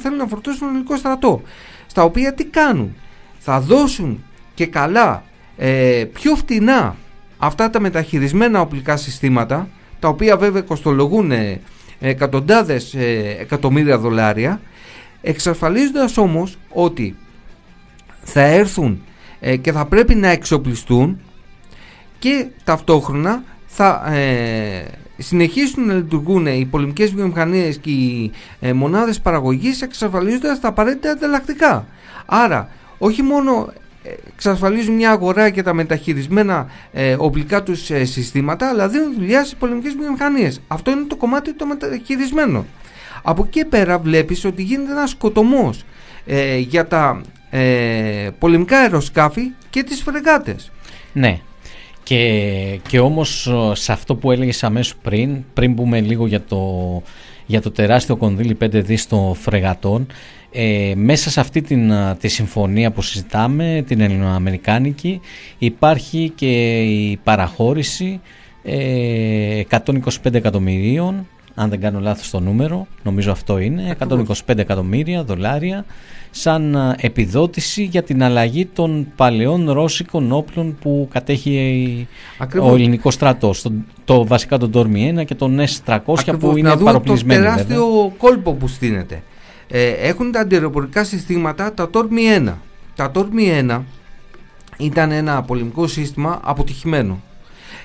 [0.00, 1.42] θέλουν να φορτώσουν τον ελληνικό στρατό.
[1.86, 2.96] Στα οποία τι κάνουν;
[3.38, 5.22] Θα δώσουν και καλά
[5.56, 6.96] ε, πιο φτηνά
[7.38, 11.60] αυτά τα μεταχειρισμένα οπλικά συστήματα τα οποία βέβαια κοστολογούν ε,
[12.00, 14.60] εκατοντάδες ε, εκατομμύρια δολάρια
[15.20, 17.16] εξασφαλίζοντας όμως ότι
[18.22, 19.02] θα έρθουν
[19.40, 21.20] ε, και θα πρέπει να εξοπλιστούν
[22.18, 24.84] και ταυτόχρονα θα ε,
[25.18, 31.86] συνεχίσουν να λειτουργούν οι πολεμικές βιομηχανίες και οι ε, μονάδες παραγωγής εξασφαλίζοντας τα απαραίτητα ανταλλακτικά.
[32.26, 32.68] Άρα
[32.98, 33.72] όχι μόνο
[34.34, 39.56] εξασφαλίζουν μια αγορά και τα μεταχειρισμένα ε, οπλικά τους ε, συστήματα αλλά δίνουν δουλειά στις
[39.58, 40.60] πολεμικές βιομηχανίες.
[40.68, 42.66] Αυτό είναι το κομμάτι των μεταχειρισμένων.
[43.22, 45.84] Από εκεί πέρα βλέπεις ότι γίνεται ένας σκοτωμός
[46.26, 47.20] ε, για τα
[47.50, 50.70] ε, πολεμικά αεροσκάφη και τις φρεγάτες.
[51.12, 51.40] Ναι,
[52.02, 57.02] και, και όμως σε αυτό που έλεγες αμέσως πριν, πριν πούμε λίγο για το,
[57.46, 60.06] για το τεράστιο κονδύλι 5 δις των φρεγατών,
[60.52, 65.20] ε, μέσα σε αυτή την, τη συμφωνία που συζητάμε, την ελληνοαμερικάνικη,
[65.58, 68.20] υπάρχει και η παραχώρηση
[68.62, 71.26] ε, 125 εκατομμυρίων
[71.60, 75.84] αν δεν κάνω λάθος το νούμερο, νομίζω αυτό είναι, 125 εκατομμύρια δολάρια
[76.30, 82.06] σαν επιδότηση για την αλλαγή των παλαιών ρώσικων όπλων που κατέχει
[82.60, 83.62] ο ελληνικός στρατός.
[83.62, 83.72] Το,
[84.04, 85.98] το, βασικά τον Τόρμι 1 και τον S300
[86.38, 87.44] που είναι παροπλισμένοι.
[87.44, 89.22] Το τεράστιο κόλπο που στείνεται.
[89.68, 92.52] Ε, έχουν τα αντιεροπορικά συστήματα τα Τόρμι 1.
[92.94, 93.80] Τα Τόρμι 1
[94.76, 97.22] ήταν ένα πολεμικό σύστημα αποτυχημένο.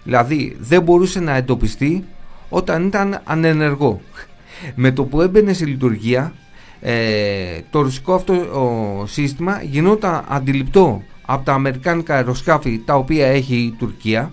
[0.03, 2.05] Δηλαδή δεν μπορούσε να εντοπιστεί
[2.49, 4.01] όταν ήταν ανενεργό.
[4.75, 6.33] Με το που έμπαινε σε λειτουργία
[6.81, 8.33] ε, το ρωσικό αυτό
[9.07, 14.31] σύστημα γινόταν αντιληπτό από τα αμερικάνικα αεροσκάφη τα οποία έχει η Τουρκία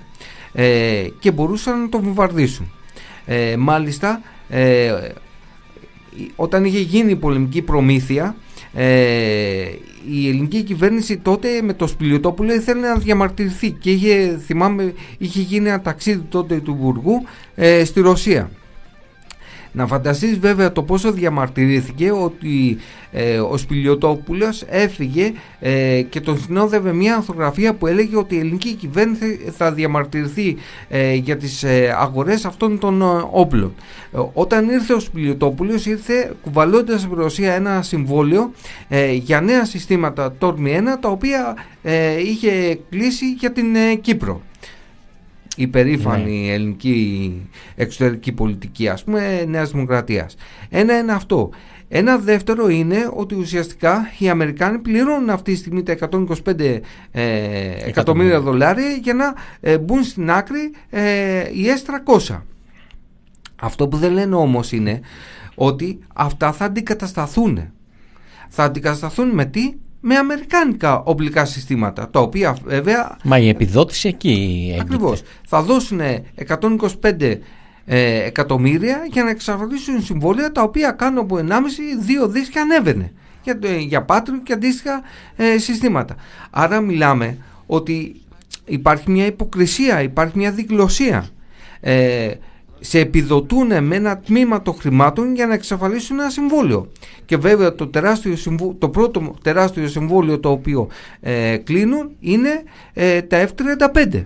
[0.52, 2.72] ε, και μπορούσαν να το βομβαρδίσουν.
[3.26, 4.20] Ε, μάλιστα
[6.36, 8.36] όταν είχε γίνει η πολεμική προμήθεια
[8.74, 8.84] ε,
[10.10, 15.68] η ελληνική κυβέρνηση τότε με το Σπηλιοτόπουλο ήθελε να διαμαρτυρηθεί και είχε, θυμάμαι, είχε γίνει
[15.68, 17.22] ένα ταξίδι τότε του Υπουργού
[17.54, 18.50] ε, στη Ρωσία.
[19.72, 22.78] Να φανταστείς βέβαια το πόσο διαμαρτυρήθηκε ότι
[23.12, 28.74] ε, ο Σπηλιοτόπουλος έφυγε ε, και τον συνόδευε μια ανθογραφία που έλεγε ότι η ελληνική
[28.74, 30.56] κυβέρνηση θα διαμαρτυρηθεί
[30.88, 31.64] ε, για τις
[31.98, 33.74] αγορές αυτών των όπλων.
[34.32, 38.52] Όταν ήρθε ο Σπηλιοτόπουλος ήρθε κουβαλώντας από Ρωσία ένα συμβόλαιο
[39.12, 41.54] για νέα συστήματα Τόρμη 1 τα οποία
[42.24, 43.66] είχε κλείσει για την
[44.00, 44.40] Κύπρο
[45.62, 46.52] η περήφανη ναι.
[46.52, 47.32] ελληνική
[47.74, 50.34] εξωτερική πολιτική ας πούμε Νέας Δημοκρατίας.
[50.68, 51.50] Ένα είναι αυτό.
[51.88, 56.80] Ένα δεύτερο είναι ότι ουσιαστικά οι Αμερικάνοι πληρώνουν αυτή τη στιγμή τα 125
[57.10, 61.64] ε, εκατομμύρια δολάρια για να ε, μπουν στην άκρη ε, οι
[62.06, 62.40] S300.
[63.60, 65.00] Αυτό που δεν λένε όμως είναι
[65.54, 67.72] ότι αυτά θα αντικατασταθούν.
[68.48, 73.16] Θα αντικατασταθούν με τι; Με αμερικάνικα οπλικά συστήματα, τα οποία βέβαια...
[73.24, 74.80] Μα η επιδότηση εκεί έγκυται.
[74.80, 75.22] Ακριβώς.
[75.46, 76.00] Θα δώσουν
[77.00, 77.38] 125
[77.84, 81.36] ε, εκατομμύρια για να εξασφαλίσουν συμβόλαια τα οποία κάνουν από
[82.24, 85.02] 1,5-2 δις και ανέβαινε για, για Πάτριο και αντίστοιχα
[85.36, 86.14] ε, συστήματα.
[86.50, 88.20] Άρα μιλάμε ότι
[88.64, 91.28] υπάρχει μια υποκρισία, υπάρχει μια δικλωσία.
[91.80, 92.30] Ε,
[92.80, 96.92] σε επιδοτούν με ένα τμήμα των χρημάτων για να εξαφαλίσουν ένα συμβόλαιο.
[97.24, 98.36] Και βέβαια το, τεράστιο
[98.78, 100.88] το πρώτο τεράστιο συμβόλαιο το οποίο
[101.20, 102.62] ε, κλείνουν είναι
[102.92, 104.24] ε, τα F-35.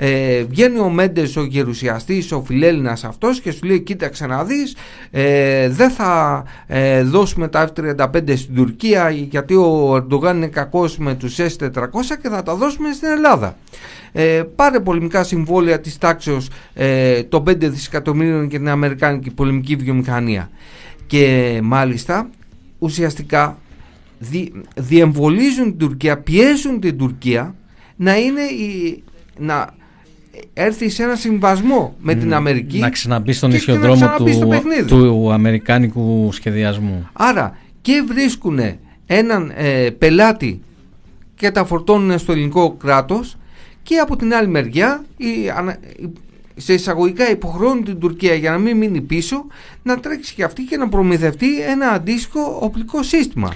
[0.00, 4.76] Ε, βγαίνει ο Μέντες ο γερουσιαστής ο φιλέλληνας αυτός και σου λέει κοίταξε να δεις
[5.10, 11.14] ε, δεν θα ε, δώσουμε τα F-35 στην Τουρκία γιατί ο Ερντογάν είναι κακός με
[11.14, 11.80] τους S-400
[12.22, 13.56] και θα τα δώσουμε στην Ελλάδα
[14.12, 20.50] ε, πάρε πολεμικά συμβόλαια της τάξεως ε, των 5 δισεκατομμύριων για την Αμερικάνικη πολεμική βιομηχανία.
[21.06, 22.30] Και μάλιστα
[22.78, 23.58] ουσιαστικά
[24.18, 27.54] δι, διεμβολίζουν την Τουρκία, πιέζουν την Τουρκία
[27.96, 29.02] να είναι η,
[29.38, 29.76] να
[30.52, 37.08] έρθει σε ένα συμβασμό με την Αμερική να ξαναμπεί στον ισιοδρόμο του, του αμερικάνικου σχεδιασμού.
[37.12, 38.58] Άρα και βρίσκουν
[39.06, 40.62] έναν ε, πελάτη
[41.34, 43.36] και τα φορτώνουν στο ελληνικό κράτος
[43.82, 45.04] και από την άλλη μεριά
[46.56, 49.46] σε εισαγωγικά υποχρεώνουν την Τουρκία για να μην μείνει πίσω
[49.82, 53.54] να τρέξει και αυτή και να προμηθευτεί ένα αντίστοιχο οπλικό σύστημα.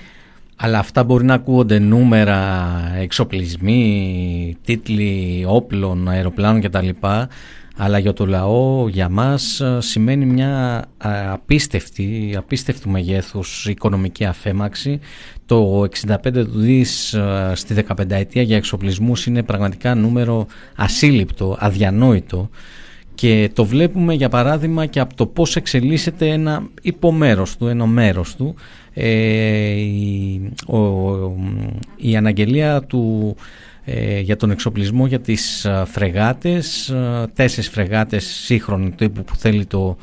[0.64, 6.88] Αλλά αυτά μπορεί να ακούγονται νούμερα, εξοπλισμοί, τίτλοι όπλων, αεροπλάνων κτλ.
[7.76, 10.84] Αλλά για το λαό, για μας, σημαίνει μια
[11.32, 15.00] απίστευτη, απίστευτου μεγέθους οικονομική αφέμαξη.
[15.46, 17.16] Το 65 του δις
[17.52, 20.46] στη 15 ετία για εξοπλισμούς είναι πραγματικά νούμερο
[20.76, 22.48] ασύλληπτο, αδιανόητο
[23.14, 28.36] και το βλέπουμε για παράδειγμα και από το πώς εξελίσσεται ένα υπομέρος του, ένα μέρος
[28.36, 28.54] του
[28.94, 29.10] ε,
[29.70, 30.52] η,
[31.96, 33.36] η αναγγελία του
[33.84, 36.94] ε, για τον εξοπλισμό για τις φρεγάτες
[37.34, 39.96] τέσσερις φρεγάτες σύγχρονοι τύπου που θέλει το,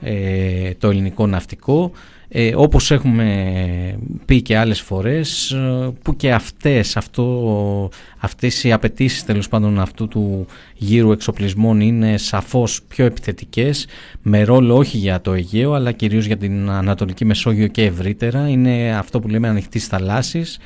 [0.00, 1.92] ε, το ελληνικό ναυτικό
[2.34, 9.24] ε, όπως έχουμε πει και άλλες φορές ε, που και αυτές, αυτό, αυτές οι απαιτήσεις
[9.24, 13.86] τέλος πάντων αυτού του γύρου εξοπλισμών είναι σαφώς πιο επιθετικές
[14.22, 18.48] με ρόλο όχι για το Αιγαίο αλλά κυρίως για την Ανατολική Μεσόγειο και ευρύτερα.
[18.48, 20.58] Είναι αυτό που λέμε ανοιχτής θαλάσσης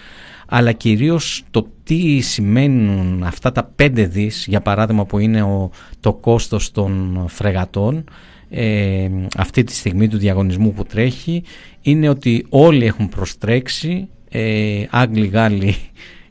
[0.49, 6.13] αλλά κυρίως το τι σημαίνουν αυτά τα πέντε δις για παράδειγμα που είναι ο, το
[6.13, 8.05] κόστος των φρεγατών
[8.59, 11.43] ε, αυτή τη στιγμή του διαγωνισμού που τρέχει
[11.83, 15.77] είναι ότι όλοι έχουν προστρέξει ε, Άγγλοι, Γάλλοι,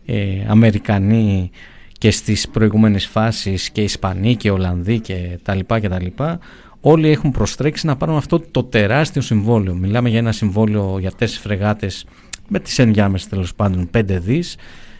[0.05, 0.15] ε,
[0.47, 1.49] Αμερικανοί
[1.97, 6.39] και στις προηγούμενες φάσεις και Ισπανοί και Ολλανδοί και τα λοιπά και τα λοιπά
[6.81, 9.73] όλοι έχουν προστρέξει να πάρουν αυτό το τεράστιο συμβόλαιο.
[9.75, 12.05] Μιλάμε για ένα συμβόλαιο για τέσσερις φρεγάτες
[12.47, 14.55] με τις ενδιάμεσες τέλος πάντων πέντε δις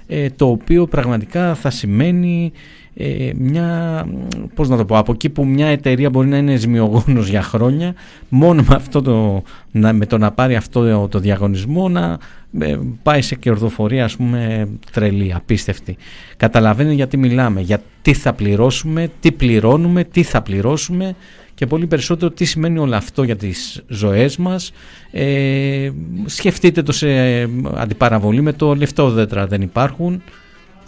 [0.08, 2.52] ε, το οποίο πραγματικά θα σημαίνει
[2.98, 4.06] ε, μια,
[4.54, 7.94] πώς να το πω, από εκεί που μια εταιρεία μπορεί να είναι ζημιογόνος για χρόνια,
[8.30, 12.18] μόνο με, αυτό το, να, με το να πάρει αυτό το διαγωνισμό να
[12.60, 15.96] ε, πάει σε κερδοφορία ας πούμε τρελή, απίστευτη.
[16.38, 21.16] Καταλαβαίνει γιατί μιλάμε, για τι θα πληρώσουμε, τι πληρώνουμε, τι θα πληρώσουμε
[21.56, 24.72] και πολύ περισσότερο τι σημαίνει όλο αυτό για τις ζωές μας.
[25.12, 25.92] Ε,
[26.26, 27.42] σκεφτείτε το σε
[27.74, 30.22] αντιπαραβολή με το λεφτόδετρα δεν υπάρχουν.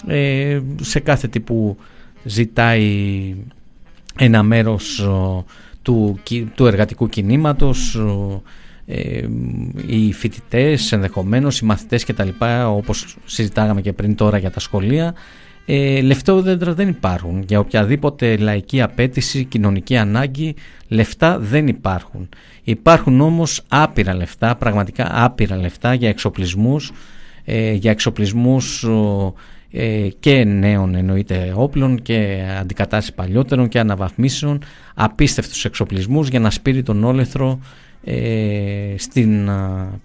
[0.08, 1.78] Ε, σε κάθε τύπου
[2.24, 3.36] ζητάει
[4.18, 5.08] ένα μέρος
[5.82, 6.20] του,
[6.56, 8.02] του εργατικού κινήματος
[8.90, 9.28] ε,
[9.88, 14.60] οι φοιτητές ενδεχομένως, οι μαθητές και τα λοιπά όπως συζητάγαμε και πριν τώρα για τα
[14.60, 15.14] σχολεία
[15.70, 17.44] Ε, λεφτόδεντρα δεν υπάρχουν.
[17.48, 20.56] Για οποιαδήποτε λαϊκή απέτηση, κοινωνική ανάγκη,
[20.88, 22.30] λεφτά δεν υπάρχουν.
[22.64, 26.92] Υπάρχουν όμως άπειρα λεφτά, πραγματικά άπειρα λεφτά για εξοπλισμούς,
[27.46, 28.86] ε, για εξοπλισμούς
[29.72, 34.60] ε, και νέων εννοείται όπλων και αντικατάσταση παλιότερων και αναβαθμίσεων,
[34.96, 37.60] απίστευτους εξοπλισμούς για να σπείρει τον όλεθρο
[38.04, 39.50] ε, στην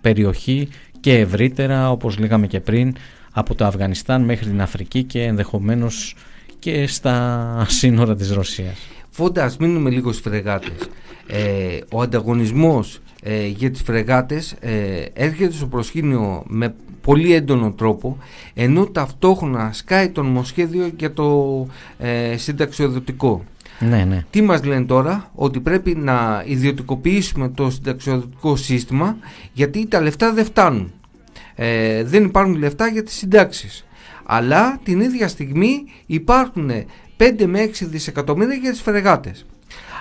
[0.00, 0.68] περιοχή
[1.00, 2.94] και ευρύτερα όπως λέγαμε και πριν
[3.32, 6.14] από το Αφγανιστάν μέχρι την Αφρική και ενδεχομένως
[6.58, 8.78] και στα σύνορα της Ρωσίας.
[9.10, 10.88] Φόντα, ας μείνουμε λίγο στις φρεγάτες.
[11.26, 18.18] Ε, ο ανταγωνισμός ε, για τις φρεγάτες ε, έρχεται στο προσκήνιο με πολύ έντονο τρόπο
[18.54, 21.66] ενώ ταυτόχρονα σκάει το νομοσχέδιο για το
[21.98, 23.44] ε, συνταξιοδοτικό.
[23.78, 24.24] Ναι, ναι.
[24.30, 29.16] Τι μας λένε τώρα, ότι πρέπει να ιδιωτικοποιήσουμε το συνταξιοδοτικό σύστημα
[29.52, 30.92] γιατί τα λεφτά δεν φτάνουν.
[31.54, 33.86] Ε, δεν υπάρχουν λεφτά για τις συντάξεις.
[34.24, 36.70] Αλλά την ίδια στιγμή υπάρχουν
[37.16, 39.46] 5 με 6 δισεκατομμύρια για τις φρεγάτες.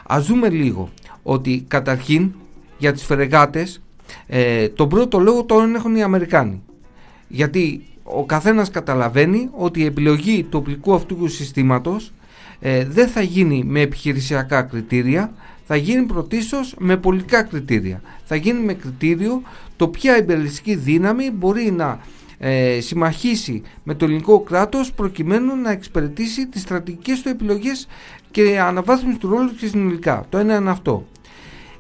[0.08, 0.90] Ας δούμε λίγο
[1.24, 2.32] ότι καταρχήν
[2.78, 3.82] για τις φρεγάτες
[4.28, 6.64] ε, τον πρώτο λόγο τον έχουν οι Αμερικάνοι.
[7.28, 12.12] Γιατί ο καθένας καταλαβαίνει ότι η επιλογή του οπλικού αυτού συστήματος
[12.60, 15.34] ε, δεν θα γίνει με επιχειρησιακά κριτήρια,
[15.74, 18.02] θα γίνει πρωτίστως με πολιτικά κριτήρια.
[18.24, 19.42] Θα γίνει με κριτήριο
[19.76, 22.00] το ποια εμπεριστική δύναμη μπορεί να
[22.38, 27.88] ε, συμμαχίσει με το ελληνικό κράτος προκειμένου να εξυπηρετήσει τις στρατηγικές του επιλογές
[28.32, 30.26] και αναβάθμιση του ρόλου και συνολικά.
[30.30, 31.08] Το ένα είναι αυτό.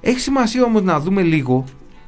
[0.01, 1.65] Έχει σημασία όμως να δούμε λίγο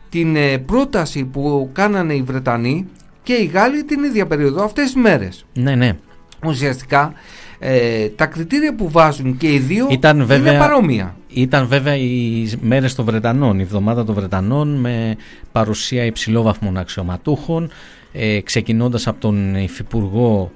[0.09, 2.88] την ε, πρόταση που κάνανε οι Βρετανοί
[3.23, 5.45] και οι Γάλλοι την ίδια περίοδο, αυτές τις μέρες.
[5.53, 5.97] Ναι, ναι.
[6.45, 7.13] Ουσιαστικά
[7.59, 11.15] ε, τα κριτήρια που βάζουν και οι δύο ήταν βέβαια, είναι παρόμοια.
[11.34, 15.15] Ήταν βέβαια οι μέρες των Βρετανών, η εβδομάδα των Βρετανών με
[15.51, 17.69] παρουσία υψηλόβαθμων αξιωματούχων,
[18.11, 20.51] ε, ξεκινώντας από τον Υφυπουργό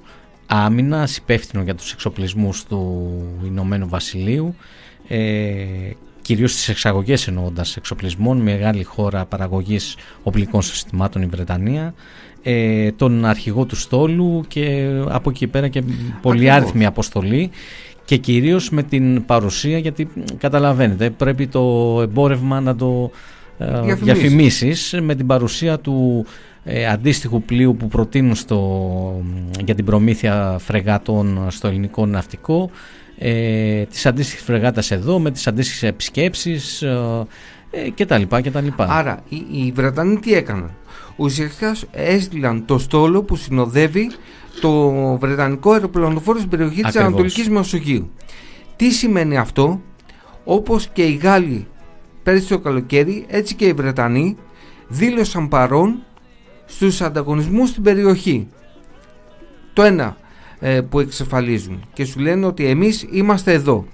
[0.46, 3.10] Άμυνας, υπεύθυνο για τους εξοπλισμούς του
[3.44, 4.54] Ηνωμένου Βασιλείου,
[5.08, 5.64] ε,
[6.22, 11.94] κυρίως στις εξαγωγές εννοώντας εξοπλισμών, μεγάλη χώρα παραγωγής οπλικών συστημάτων η Βρετανία,
[12.42, 15.82] ε, τον αρχηγό του στόλου και από εκεί πέρα και
[16.22, 17.50] πολύ άριθμη αποστολή
[18.08, 23.10] και κυρίως με την παρουσία γιατί καταλαβαίνετε πρέπει το εμπόρευμα να το
[23.58, 26.26] ε, διαφημίσεις με την παρουσία του
[26.64, 29.22] ε, αντίστοιχου πλοίου που προτείνουν στο,
[29.64, 32.70] για την προμήθεια φρεγάτων στο ελληνικό ναυτικό
[33.18, 37.26] ε, της αντίστοιχης φρεγάτας εδώ με τις αντίστοιχες επισκέψεις ε,
[37.70, 38.86] ε, και τα λοιπά και τα λοιπά.
[38.90, 40.70] Άρα οι, οι Βρετανοί τι έκαναν;
[41.16, 44.10] Ουσιαστικά έστειλαν το στόλο που συνοδεύει
[44.60, 44.90] το
[45.20, 48.10] Βρετανικό αεροπλανοφόρο στην περιοχή της Ανατολικής Μεσογείου.
[48.76, 49.80] Τι σημαίνει αυτό,
[50.44, 51.66] όπως και οι Γάλλοι
[52.22, 54.36] πέρυσι το καλοκαίρι, έτσι και οι Βρετανοί
[54.88, 56.02] δήλωσαν παρόν
[56.66, 58.48] στους ανταγωνισμούς στην περιοχή.
[59.72, 60.16] Το ένα
[60.60, 63.86] ε, που εξεφαλίζουν και σου λένε ότι εμείς είμαστε εδώ.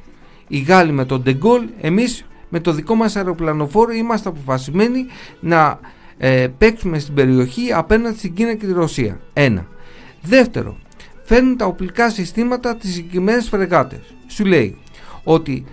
[0.48, 5.06] Οι Γάλλοι με τον Ντεγκόλ, εμείς με το δικό μας αεροπλανοφόρο είμαστε αποφασισμένοι
[5.40, 5.80] να
[6.18, 9.20] ε, παίξουμε στην περιοχή απέναντι στην Κίνα και τη Ρωσία.
[9.32, 9.66] Ένα.
[10.24, 10.76] Δεύτερο,
[11.22, 14.14] φέρνουν τα οπλικά συστήματα τις συγκεκριμένες φρεγάτες.
[14.26, 14.78] Σου λέει
[15.24, 15.64] ότι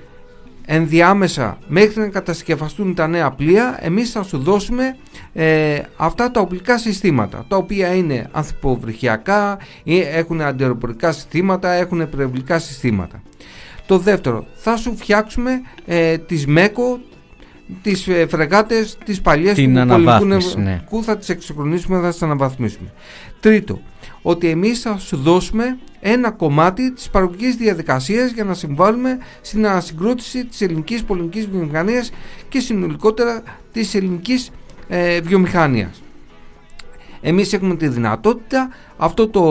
[0.66, 4.95] ενδιάμεσα μέχρι να κατασκευαστούν τα νέα πλοία εμείς θα σου δώσουμε
[5.34, 9.58] ε, αυτά τα οπλικά συστήματα τα οποία είναι ανθυποβρυχιακά
[10.12, 13.22] έχουν αντιεροπορικά συστήματα έχουν προευλικά συστήματα
[13.86, 16.99] το δεύτερο θα σου φτιάξουμε ε, τις ΜΕΚΟ
[17.82, 21.04] τις ε, φρεγάτες τις παλιές Την του πολιτικού ναι.
[21.04, 22.93] θα τις εξυγχρονίσουμε θα τις αναβαθμίσουμε
[23.39, 23.82] τρίτο
[24.22, 30.45] ότι εμείς θα σου δώσουμε ένα κομμάτι της παραγωγικής διαδικασίας για να συμβάλλουμε στην ανασυγκρότηση
[30.45, 32.11] της ελληνικής πολιτικής βιομηχανίας
[32.49, 34.51] και συνολικότερα της ελληνικής
[34.88, 36.01] ε, βιομηχανίας.
[37.22, 38.69] Εμείς έχουμε τη δυνατότητα
[39.04, 39.41] αυτό το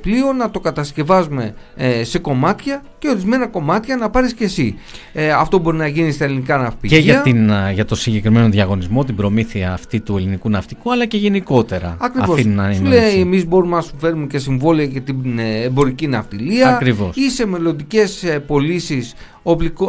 [0.00, 4.78] πλοίο να το κατασκευάζουμε ε, σε κομμάτια και ορισμένα κομμάτια να πάρεις και εσύ.
[5.12, 6.98] Ε, αυτό μπορεί να γίνει στα ελληνικά ναυπηγεία.
[6.98, 11.16] Και για, την, για το συγκεκριμένο διαγωνισμό, την προμήθεια αυτή του ελληνικού ναυτικού, αλλά και
[11.16, 11.96] γενικότερα.
[12.00, 12.40] Ακριβώς.
[12.74, 17.16] Σου λέει εμείς μπορούμε να σου φέρουμε και συμβόλαια για την ε, εμπορική ναυτιλία Ακριβώς.
[17.16, 19.14] ή σε μελλοντικές πωλήσεις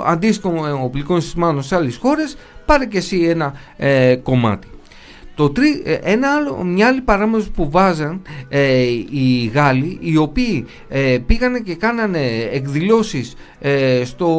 [0.05, 3.53] αντίστοιχων οπλικών συστημάτων σε άλλες χώρες, πάρε και εσύ ένα
[4.23, 4.67] κομμάτι.
[5.39, 10.65] Το τρί, ε, ένα άλλο, μια άλλη παράμετρο που βάζαν ε, οι Γάλλοι οι οποίοι
[10.89, 13.35] ε, πήγανε και κάνανε εκδηλώσεις
[14.03, 14.31] στο,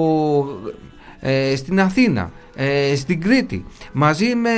[1.57, 2.33] στην Αθήνα
[2.63, 4.51] ε, στην Κρήτη, μαζί με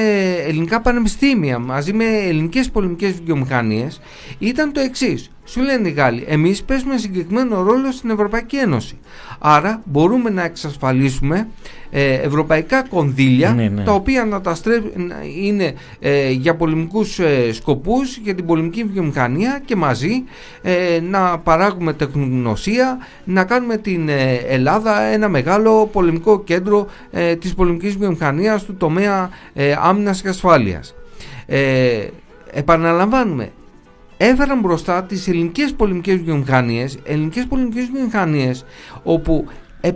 [0.47, 4.01] ελληνικά πανεπιστήμια, μαζί με ελληνικές πολεμικές βιομηχανίες
[4.39, 5.31] ήταν το εξής.
[5.53, 8.99] Σου λένε οι Γάλλοι, εμείς παίζουμε συγκεκριμένο ρόλο στην Ευρωπαϊκή Ένωση.
[9.39, 11.49] Άρα μπορούμε να εξασφαλίσουμε
[11.91, 13.85] ε, ευρωπαϊκά κονδύλια Ναι, ναι.
[13.85, 18.85] τα οποία να τα στρέ- να είναι ε, για πολεμικούς ε, σκοπούς, για την πολεμική
[18.85, 20.25] βιομηχανία και μαζί
[20.63, 27.55] ε, να παράγουμε τεχνογνωσία, να κάνουμε την ε, Ελλάδα ένα μεγάλο πολεμικό κέντρο ε, της
[27.55, 30.95] πολεμικής βιομηχανίας του τομέα ε, άμυνας και ασφάλειας.
[31.47, 32.07] Ε,
[32.53, 33.51] επαναλαμβάνουμε,
[34.25, 38.65] έφεραν μπροστά τις ελληνικές πολεμικές βιομηχανίες, ελληνικές πολεμικές βιομηχανίες
[39.03, 39.47] όπου
[39.81, 39.91] ε,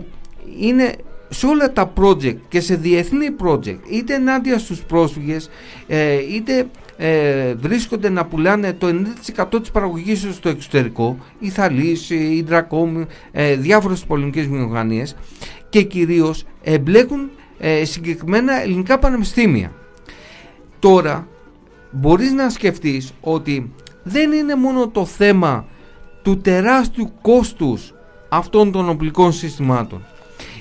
[0.59, 0.95] είναι
[1.29, 5.49] σε όλα τα project και σε διεθνή project είτε ενάντια στους πρόσφυγες
[5.87, 6.67] ε, είτε
[6.97, 8.87] ε, βρίσκονται να πουλάνε το
[9.35, 15.15] 90% της παραγωγής τους στο εξωτερικό η Θαλής, η Ντρακόμ, ε, διάφορες πολεμικές βιομηχανίες
[15.69, 19.71] και κυρίως εμπλέκουν ε, συγκεκριμένα ελληνικά πανεπιστήμια.
[20.79, 21.27] Τώρα
[21.91, 23.71] μπορείς να σκεφτείς ότι
[24.07, 25.65] δεν είναι μόνο το θέμα
[26.21, 27.93] του τεράστιου κόστους
[28.29, 30.05] αυτών των οπλικών συστημάτων.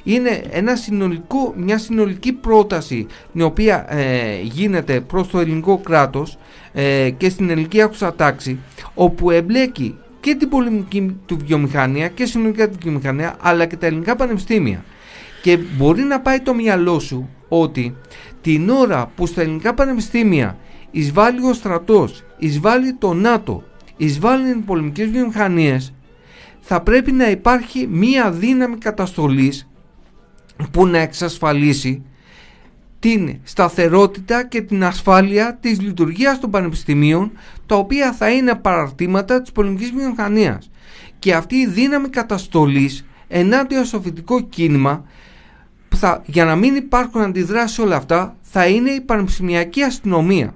[0.03, 6.39] Είναι ένα συνολικό, μια συνολική πρόταση η οποία ε, γίνεται προς το ελληνικό κράτος
[6.73, 8.59] ε, και στην ελληνική άκουσα τάξη
[8.95, 14.17] όπου εμπλέκει και την πολεμική του βιομηχανία και συνολικά την βιομηχανία αλλά και τα ελληνικά
[14.17, 14.85] πανεπιστήμια.
[15.43, 17.97] Και μπορεί να πάει το μυαλό σου ότι
[18.41, 20.57] την ώρα που στα ελληνικά πανεπιστήμια
[20.91, 23.65] εισβάλλει ο στρατός, εισβάλλει το ΝΑΤΟ,
[23.97, 25.95] εισβάλλουν οι πολεμικές βιομηχανίες,
[26.61, 29.69] θα πρέπει να υπάρχει μία δύναμη καταστολής
[30.71, 32.03] που να εξασφαλίσει
[32.99, 37.33] την σταθερότητα και την ασφάλεια της λειτουργίας των πανεπιστημίων
[37.67, 40.71] τα οποία θα είναι παραρτήματα της πολεμικής βιομηχανίας.
[41.19, 45.05] Και αυτή η δύναμη καταστολής ενάντια στο φοιτητικό κίνημα
[45.89, 50.55] που θα, για να μην υπάρχουν αντιδράσεις όλα αυτά θα είναι η πανεπιστημιακή αστυνομία.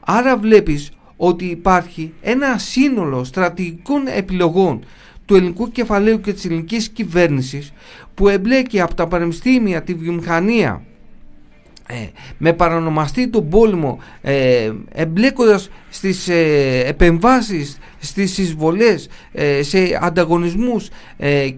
[0.00, 0.90] Άρα βλέπεις
[1.22, 4.84] ότι υπάρχει ένα σύνολο στρατηγικών επιλογών
[5.24, 7.72] του ελληνικού κεφαλαίου και της ελληνικής κυβέρνησης
[8.14, 10.82] που εμπλέκει από τα πανεπιστήμια, τη βιομηχανία
[11.86, 11.94] ε,
[12.38, 21.50] με παρανομαστή τον πόλεμο ε, εμπλέκοντας στις ε, επεμβάσεις, στις εισβολές, ε, σε ανταγωνισμούς ε,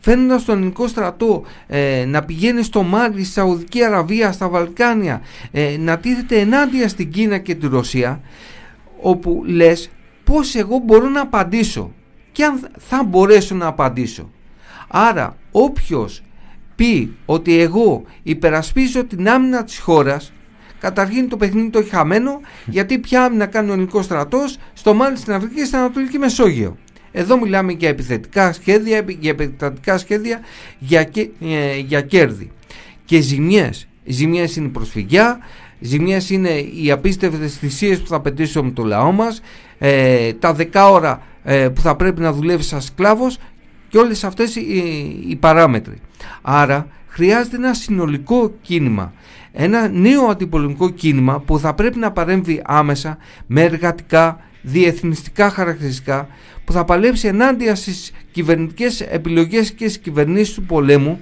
[0.00, 5.76] φέρνοντας τον ελληνικό στρατό ε, να πηγαίνει στο Μάλι, στη Σαουδική Αραβία, στα Βαλκάνια ε,
[5.78, 8.20] να τίθεται ενάντια στην Κίνα και τη Ρωσία
[9.02, 9.90] όπου λες
[10.24, 11.92] πώς εγώ μπορώ να απαντήσω
[12.32, 14.30] και αν θα μπορέσω να απαντήσω.
[14.88, 16.22] Άρα όποιος
[16.74, 20.32] πει ότι εγώ υπερασπίζω την άμυνα της χώρας
[20.80, 25.16] καταρχήν το παιχνίδι το έχει χαμένο γιατί ποια άμυνα κάνει ο ελληνικός στρατός στο Μάλι,
[25.16, 26.76] στην Αφρική και στην Ανατολική Μεσόγειο.
[27.12, 30.40] Εδώ μιλάμε για επιθετικά σχέδια, για επεκτατικά σχέδια,
[30.78, 32.50] για, κε- ε, για κέρδη.
[33.04, 33.86] Και ζημιές.
[34.04, 35.38] Ζημιές είναι η προσφυγιά,
[35.82, 39.40] ζημιές είναι οι απίστευτες θυσίες που θα πετύσουμε με το λαό μας,
[39.78, 43.38] ε, τα δεκάωρα ε, που θα πρέπει να δουλεύεις σαν σκλάβος
[43.88, 44.62] και όλες αυτές οι,
[45.28, 46.00] οι παράμετροι.
[46.42, 49.12] Άρα χρειάζεται ένα συνολικό κίνημα,
[49.52, 56.28] ένα νέο αντιπολεμικό κίνημα που θα πρέπει να παρέμβει άμεσα με εργατικά, διεθνιστικά χαρακτηριστικά
[56.64, 61.20] που θα παλέψει ενάντια στις κυβερνητικές επιλογές και στις κυβερνήσεις του πολέμου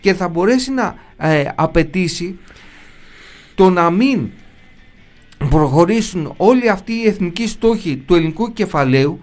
[0.00, 2.38] και θα μπορέσει να ε, απαιτήσει
[3.54, 4.30] το να μην
[5.50, 9.18] προχωρήσουν όλοι αυτοί οι εθνικοί στόχοι του ελληνικού κεφαλαίου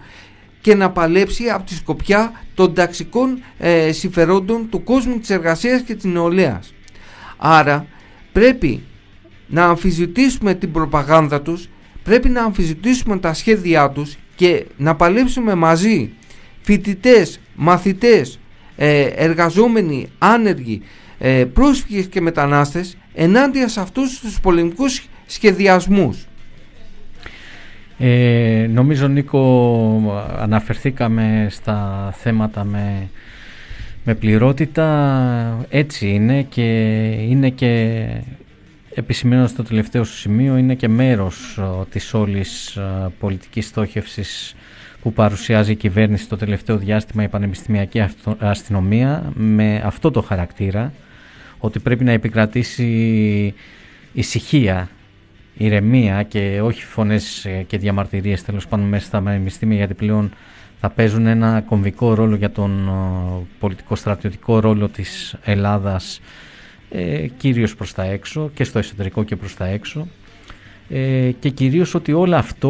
[0.60, 5.94] και να παλέψει από τη σκοπιά των ταξικών ε, συμφερόντων του κόσμου της εργασίας και
[5.94, 6.74] της νεολαίας.
[7.36, 7.86] Άρα
[8.32, 8.82] πρέπει
[9.46, 11.68] να αμφισβητήσουμε την προπαγάνδα τους,
[12.02, 16.12] πρέπει να αμφισβητήσουμε τα σχέδιά τους και να παλέψουμε μαζί
[16.60, 18.38] φοιτητές, μαθητές,
[18.76, 20.82] ε, εργαζόμενοι, άνεργοι,
[21.18, 26.26] ε, πρόσφυγες και μετανάστες ενάντια σε αυτούς τους πολεμικούς σχεδιασμούς.
[27.98, 33.08] Ε, νομίζω Νίκο αναφερθήκαμε στα θέματα με,
[34.04, 36.62] με πληρότητα έτσι είναι και
[37.28, 38.04] είναι και
[38.94, 44.54] επισημένω στο τελευταίο σου σημείο είναι και μέρος ο, της όλης α, πολιτικής στόχευσης
[45.02, 50.92] που παρουσιάζει η κυβέρνηση το τελευταίο διάστημα η πανεπιστημιακή αυτο- αστυνομία με αυτό το χαρακτήρα
[51.64, 53.54] ότι πρέπει να επικρατήσει
[54.12, 54.88] ησυχία
[55.56, 60.30] ηρεμία και όχι φωνές ε, και διαμαρτυρίες τέλος πάντων μέσα στα πανεπιστήμια γιατί πλέον
[60.80, 66.20] θα παίζουν ένα κομβικό ρόλο για τον ε, πολιτικό στρατιωτικό ρόλο της Ελλάδας
[66.90, 70.06] ε, κυρίως προς τα έξω και στο εσωτερικό και προς τα έξω
[70.88, 72.68] ε, και κυρίως ότι όλο αυτό,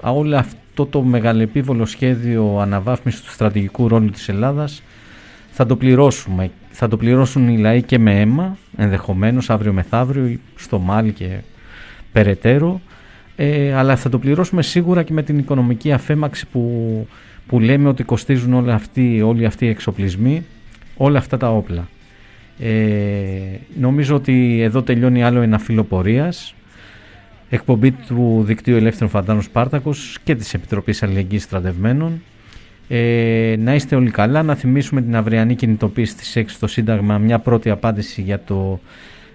[0.00, 4.82] α, όλο αυτό το μεγαλεπίβολο σχέδιο αναβάθμισης του στρατηγικού ρόλου της Ελλάδας
[5.50, 6.50] θα το πληρώσουμε.
[6.80, 11.28] Θα το πληρώσουν οι λαοί και με αίμα, ενδεχομένως αύριο μεθαύριο στο Μάλι και
[12.12, 12.80] περαιτέρω
[13.36, 17.06] ε, αλλά θα το πληρώσουμε σίγουρα και με την οικονομική αφέμαξη που,
[17.46, 20.44] που λέμε ότι κοστίζουν όλοι αυτοί, όλοι αυτοί οι εξοπλισμοί,
[20.96, 21.88] όλα αυτά τα όπλα.
[22.58, 22.70] Ε,
[23.80, 26.54] νομίζω ότι εδώ τελειώνει άλλο ένα φύλλο πορείας,
[27.50, 32.22] εκπομπή του Δικτύου Ελεύθερων Φαντάνων Σπάρτακος και της Επιτροπής Αλληλεγγύης Στρατευμένων.
[32.88, 37.38] Ε, να είστε όλοι καλά, να θυμίσουμε την αυριανή κινητοποίηση της 6 στο Σύνταγμα, μια
[37.38, 38.80] πρώτη απάντηση για το,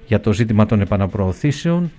[0.08, 1.92] για το ζήτημα των επαναπροωθήσεων.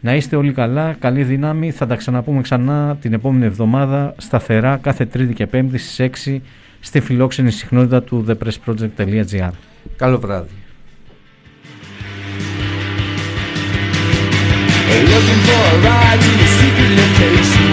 [0.00, 1.70] Να είστε όλοι καλά, καλή δύναμη.
[1.70, 6.38] Θα τα ξαναπούμε ξανά την επόμενη εβδομάδα σταθερά κάθε Τρίτη και Πέμπτη στις 6
[6.80, 9.50] στη φιλόξενη συχνότητα του thepressproject.gr.
[9.96, 10.50] Καλό βράδυ.
[15.12, 17.66] Looking for a ride to the secret location